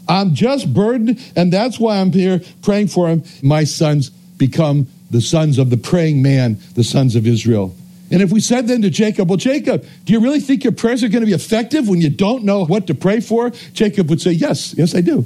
I'm 0.09 0.35
just 0.35 0.73
burdened, 0.73 1.19
and 1.35 1.51
that's 1.51 1.79
why 1.79 1.97
I'm 1.97 2.11
here 2.11 2.41
praying 2.61 2.87
for 2.87 3.07
him. 3.07 3.23
My 3.43 3.63
sons 3.63 4.09
become 4.09 4.87
the 5.09 5.21
sons 5.21 5.57
of 5.57 5.69
the 5.69 5.77
praying 5.77 6.21
man, 6.21 6.59
the 6.75 6.83
sons 6.83 7.15
of 7.15 7.25
Israel. 7.25 7.75
And 8.09 8.21
if 8.21 8.31
we 8.31 8.39
said 8.39 8.67
then 8.67 8.81
to 8.83 8.89
Jacob, 8.89 9.29
Well, 9.29 9.37
Jacob, 9.37 9.85
do 10.05 10.13
you 10.13 10.19
really 10.19 10.39
think 10.39 10.63
your 10.63 10.73
prayers 10.73 11.03
are 11.03 11.09
going 11.09 11.21
to 11.21 11.27
be 11.27 11.33
effective 11.33 11.87
when 11.87 12.01
you 12.01 12.09
don't 12.09 12.43
know 12.43 12.65
what 12.65 12.87
to 12.87 12.95
pray 12.95 13.19
for? 13.19 13.49
Jacob 13.73 14.09
would 14.09 14.21
say, 14.21 14.31
Yes, 14.31 14.73
yes, 14.77 14.95
I 14.95 15.01
do. 15.01 15.25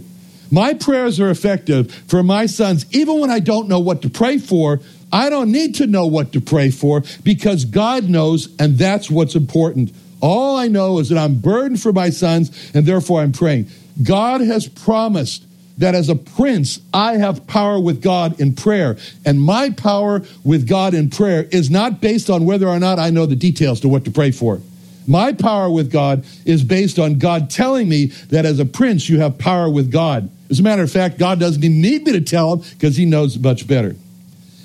My 0.49 0.73
prayers 0.73 1.19
are 1.19 1.29
effective 1.29 1.93
for 2.07 2.23
my 2.23 2.45
sons, 2.45 2.85
even 2.91 3.19
when 3.19 3.31
I 3.31 3.39
don't 3.39 3.69
know 3.69 3.79
what 3.79 4.01
to 4.01 4.09
pray 4.09 4.37
for. 4.37 4.81
I 5.13 5.29
don't 5.29 5.51
need 5.51 5.75
to 5.75 5.87
know 5.87 6.07
what 6.07 6.33
to 6.33 6.41
pray 6.41 6.71
for 6.71 7.03
because 7.23 7.65
God 7.65 8.09
knows, 8.09 8.53
and 8.59 8.77
that's 8.77 9.09
what's 9.09 9.35
important. 9.35 9.93
All 10.21 10.57
I 10.57 10.67
know 10.67 10.99
is 10.99 11.09
that 11.09 11.17
I'm 11.17 11.39
burdened 11.39 11.81
for 11.81 11.93
my 11.93 12.09
sons, 12.09 12.71
and 12.73 12.85
therefore 12.85 13.21
I'm 13.21 13.31
praying. 13.31 13.67
God 14.03 14.41
has 14.41 14.67
promised 14.67 15.45
that 15.81 15.95
as 15.95 16.09
a 16.09 16.15
prince, 16.15 16.79
I 16.93 17.17
have 17.17 17.47
power 17.47 17.79
with 17.79 18.01
God 18.01 18.39
in 18.39 18.53
prayer. 18.53 18.97
And 19.25 19.41
my 19.41 19.71
power 19.71 20.21
with 20.43 20.67
God 20.67 20.93
in 20.93 21.09
prayer 21.09 21.47
is 21.51 21.69
not 21.71 22.01
based 22.01 22.29
on 22.29 22.45
whether 22.45 22.67
or 22.67 22.79
not 22.79 22.99
I 22.99 23.09
know 23.09 23.25
the 23.25 23.35
details 23.35 23.79
to 23.81 23.89
what 23.89 24.05
to 24.05 24.11
pray 24.11 24.31
for. 24.31 24.61
My 25.07 25.33
power 25.33 25.71
with 25.71 25.91
God 25.91 26.23
is 26.45 26.63
based 26.63 26.99
on 26.99 27.17
God 27.17 27.49
telling 27.49 27.89
me 27.89 28.07
that 28.29 28.45
as 28.45 28.59
a 28.59 28.65
prince, 28.65 29.09
you 29.09 29.19
have 29.19 29.39
power 29.39 29.69
with 29.69 29.91
God. 29.91 30.29
As 30.51 30.59
a 30.59 30.63
matter 30.63 30.83
of 30.83 30.91
fact, 30.91 31.17
God 31.17 31.39
doesn't 31.39 31.63
even 31.63 31.81
need 31.81 32.05
me 32.05 32.11
to 32.11 32.21
tell 32.21 32.53
him 32.53 32.69
because 32.73 32.95
he 32.95 33.05
knows 33.05 33.39
much 33.39 33.67
better. 33.67 33.95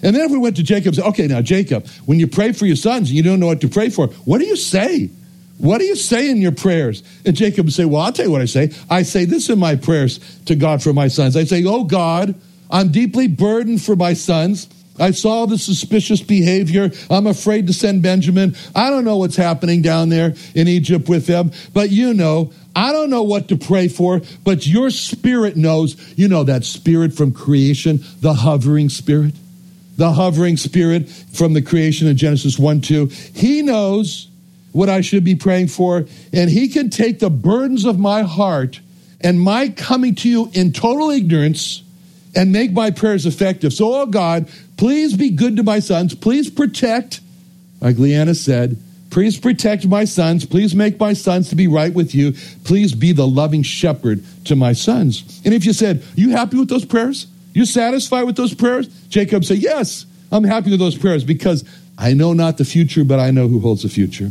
And 0.02 0.14
then 0.14 0.26
if 0.26 0.30
we 0.30 0.38
went 0.38 0.56
to 0.56 0.62
Jacob 0.62 0.94
said, 0.94 1.04
okay, 1.06 1.26
now, 1.26 1.40
Jacob, 1.40 1.88
when 2.04 2.20
you 2.20 2.26
pray 2.26 2.52
for 2.52 2.66
your 2.66 2.76
sons 2.76 3.08
and 3.08 3.16
you 3.16 3.22
don't 3.22 3.40
know 3.40 3.46
what 3.46 3.62
to 3.62 3.68
pray 3.68 3.88
for, 3.88 4.08
what 4.08 4.38
do 4.38 4.46
you 4.46 4.56
say? 4.56 5.10
What 5.58 5.78
do 5.78 5.84
you 5.84 5.96
say 5.96 6.30
in 6.30 6.38
your 6.38 6.52
prayers? 6.52 7.02
And 7.24 7.34
Jacob 7.34 7.66
would 7.66 7.74
say, 7.74 7.84
Well, 7.84 8.02
I'll 8.02 8.12
tell 8.12 8.26
you 8.26 8.32
what 8.32 8.42
I 8.42 8.46
say. 8.46 8.72
I 8.90 9.02
say 9.02 9.24
this 9.24 9.48
in 9.48 9.58
my 9.58 9.76
prayers 9.76 10.18
to 10.46 10.54
God 10.54 10.82
for 10.82 10.92
my 10.92 11.08
sons. 11.08 11.36
I 11.36 11.44
say, 11.44 11.64
Oh 11.64 11.84
God, 11.84 12.34
I'm 12.70 12.90
deeply 12.92 13.26
burdened 13.26 13.82
for 13.82 13.96
my 13.96 14.12
sons. 14.12 14.68
I 14.98 15.10
saw 15.10 15.46
the 15.46 15.58
suspicious 15.58 16.22
behavior. 16.22 16.90
I'm 17.10 17.26
afraid 17.26 17.66
to 17.66 17.72
send 17.72 18.02
Benjamin. 18.02 18.56
I 18.74 18.90
don't 18.90 19.04
know 19.04 19.18
what's 19.18 19.36
happening 19.36 19.82
down 19.82 20.08
there 20.08 20.34
in 20.54 20.68
Egypt 20.68 21.08
with 21.08 21.26
them, 21.26 21.52
but 21.74 21.90
you 21.90 22.14
know, 22.14 22.52
I 22.74 22.92
don't 22.92 23.10
know 23.10 23.22
what 23.22 23.48
to 23.48 23.56
pray 23.56 23.88
for, 23.88 24.20
but 24.44 24.66
your 24.66 24.90
spirit 24.90 25.56
knows. 25.56 25.96
You 26.18 26.28
know 26.28 26.44
that 26.44 26.64
spirit 26.64 27.14
from 27.14 27.32
creation, 27.32 28.00
the 28.20 28.34
hovering 28.34 28.88
spirit, 28.88 29.34
the 29.96 30.12
hovering 30.12 30.56
spirit 30.56 31.08
from 31.08 31.54
the 31.54 31.62
creation 31.62 32.08
of 32.08 32.16
Genesis 32.16 32.58
1 32.58 32.82
2. 32.82 33.06
He 33.06 33.62
knows 33.62 34.28
what 34.72 34.88
I 34.88 35.00
should 35.00 35.24
be 35.24 35.34
praying 35.34 35.68
for, 35.68 36.06
and 36.32 36.50
He 36.50 36.68
can 36.68 36.90
take 36.90 37.18
the 37.18 37.30
burdens 37.30 37.84
of 37.84 37.98
my 37.98 38.22
heart 38.22 38.80
and 39.20 39.40
my 39.40 39.68
coming 39.70 40.14
to 40.16 40.28
you 40.28 40.50
in 40.52 40.72
total 40.72 41.10
ignorance 41.10 41.82
and 42.34 42.52
make 42.52 42.72
my 42.72 42.90
prayers 42.90 43.26
effective. 43.26 43.72
So, 43.72 43.94
oh 43.94 44.06
God, 44.06 44.48
please 44.76 45.16
be 45.16 45.30
good 45.30 45.56
to 45.56 45.62
my 45.62 45.80
sons. 45.80 46.14
Please 46.14 46.50
protect, 46.50 47.20
like 47.80 47.96
Leanna 47.96 48.34
said, 48.34 48.76
please 49.10 49.38
protect 49.38 49.86
my 49.86 50.04
sons. 50.04 50.44
Please 50.44 50.74
make 50.74 51.00
my 51.00 51.14
sons 51.14 51.48
to 51.48 51.56
be 51.56 51.66
right 51.66 51.94
with 51.94 52.14
you. 52.14 52.32
Please 52.64 52.94
be 52.94 53.12
the 53.12 53.26
loving 53.26 53.62
shepherd 53.62 54.22
to 54.44 54.54
my 54.54 54.74
sons. 54.74 55.40
And 55.44 55.54
if 55.54 55.64
you 55.64 55.72
said, 55.72 56.04
You 56.14 56.30
happy 56.30 56.58
with 56.58 56.68
those 56.68 56.84
prayers? 56.84 57.26
You 57.54 57.64
satisfied 57.64 58.24
with 58.24 58.36
those 58.36 58.52
prayers? 58.52 58.88
Jacob 59.08 59.44
said, 59.46 59.58
Yes, 59.58 60.04
I'm 60.30 60.44
happy 60.44 60.70
with 60.70 60.78
those 60.78 60.98
prayers 60.98 61.24
because 61.24 61.64
I 61.96 62.12
know 62.12 62.34
not 62.34 62.58
the 62.58 62.64
future, 62.66 63.04
but 63.04 63.18
I 63.18 63.30
know 63.30 63.48
who 63.48 63.60
holds 63.60 63.82
the 63.82 63.88
future. 63.88 64.30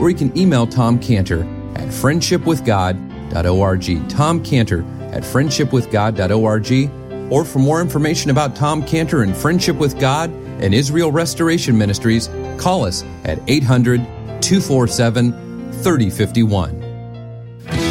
or 0.00 0.10
you 0.10 0.16
can 0.16 0.36
email 0.36 0.66
Tom 0.66 0.98
Cantor 0.98 1.42
at 1.74 1.86
friendshipwithgod.org. 1.88 4.08
Tom 4.08 4.42
Cantor 4.42 4.80
at 5.12 5.22
friendshipwithgod.org. 5.22 7.32
Or 7.32 7.44
for 7.44 7.60
more 7.60 7.80
information 7.80 8.30
about 8.30 8.56
Tom 8.56 8.82
Cantor 8.82 9.22
and 9.22 9.36
Friendship 9.36 9.76
with 9.76 10.00
God 10.00 10.30
and 10.60 10.74
Israel 10.74 11.12
Restoration 11.12 11.78
Ministries, 11.78 12.28
call 12.58 12.84
us 12.84 13.04
at 13.24 13.38
800 13.46 14.00
247 14.42 15.72
3051. 15.72 16.80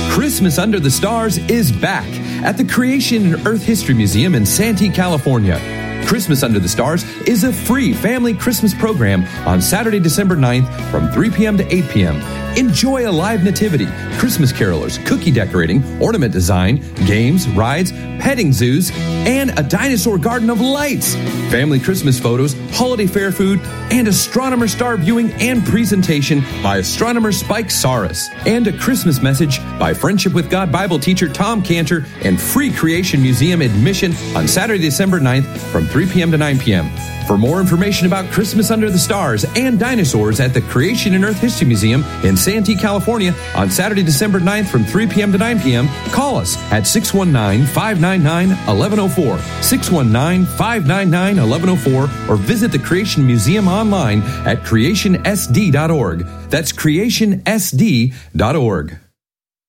Christmas 0.09 0.57
Under 0.57 0.81
the 0.81 0.91
Stars 0.91 1.37
is 1.37 1.71
back 1.71 2.09
at 2.43 2.57
the 2.57 2.65
Creation 2.65 3.33
and 3.33 3.47
Earth 3.47 3.63
History 3.63 3.93
Museum 3.93 4.35
in 4.35 4.45
Santee, 4.45 4.89
California. 4.89 5.78
Christmas 6.05 6.43
Under 6.43 6.59
the 6.59 6.69
Stars 6.69 7.03
is 7.21 7.43
a 7.43 7.53
free 7.53 7.93
family 7.93 8.33
Christmas 8.33 8.73
program 8.73 9.23
on 9.47 9.61
Saturday, 9.61 9.99
December 9.99 10.35
9th 10.35 10.91
from 10.91 11.09
3 11.11 11.29
p.m. 11.31 11.57
to 11.57 11.73
8 11.73 11.89
p.m. 11.89 12.38
Enjoy 12.59 13.09
a 13.09 13.13
live 13.13 13.45
nativity, 13.45 13.87
Christmas 14.17 14.51
carolers, 14.51 15.03
cookie 15.05 15.31
decorating, 15.31 15.81
ornament 16.01 16.33
design, 16.33 16.83
games, 17.05 17.47
rides, 17.47 17.93
petting 18.19 18.51
zoos, 18.51 18.91
and 18.93 19.57
a 19.57 19.63
dinosaur 19.63 20.17
garden 20.17 20.49
of 20.49 20.59
lights. 20.59 21.15
Family 21.49 21.79
Christmas 21.79 22.19
photos, 22.19 22.53
holiday 22.71 23.07
fair 23.07 23.31
food, 23.31 23.61
and 23.93 24.09
astronomer 24.09 24.67
star 24.67 24.97
viewing 24.97 25.31
and 25.39 25.65
presentation 25.65 26.41
by 26.61 26.79
astronomer 26.79 27.31
Spike 27.31 27.71
Saris. 27.71 28.27
And 28.45 28.67
a 28.67 28.77
Christmas 28.77 29.21
message 29.21 29.59
by 29.79 29.93
Friendship 29.93 30.33
with 30.33 30.49
God 30.49 30.69
Bible 30.69 30.99
teacher 30.99 31.29
Tom 31.29 31.61
Cantor 31.61 32.05
and 32.25 32.41
free 32.41 32.73
Creation 32.73 33.21
Museum 33.21 33.61
admission 33.61 34.13
on 34.35 34.49
Saturday, 34.49 34.81
December 34.81 35.21
9th 35.21 35.47
from 35.71 35.85
3 35.85 36.07
p.m. 36.07 36.29
to 36.31 36.37
9 36.37 36.59
p.m. 36.59 36.89
For 37.29 37.37
more 37.37 37.61
information 37.61 38.07
about 38.07 38.31
Christmas 38.31 38.71
Under 38.71 38.89
the 38.89 38.97
Stars 38.97 39.45
and 39.55 39.77
dinosaurs 39.77 40.39
at 40.39 40.51
the 40.51 40.61
Creation 40.61 41.13
and 41.13 41.23
Earth 41.23 41.39
History 41.39 41.67
Museum 41.67 42.03
in 42.23 42.35
Santee, 42.49 42.75
California 42.75 43.35
on 43.55 43.69
Saturday, 43.69 44.01
December 44.01 44.39
9th 44.39 44.69
from 44.69 44.83
3 44.83 45.05
p.m. 45.05 45.31
to 45.31 45.37
9 45.37 45.59
p.m., 45.59 45.87
call 46.11 46.37
us 46.37 46.57
at 46.71 46.87
619 46.87 47.67
599 47.67 48.49
1104, 48.65 49.37
619 49.61 50.47
599 50.57 51.47
1104, 51.47 52.09
or 52.27 52.37
visit 52.37 52.71
the 52.71 52.79
Creation 52.79 53.27
Museum 53.27 53.67
online 53.67 54.23
at 54.47 54.63
creationsd.org. 54.63 56.25
That's 56.49 56.71
creationsd.org. 56.71 59.08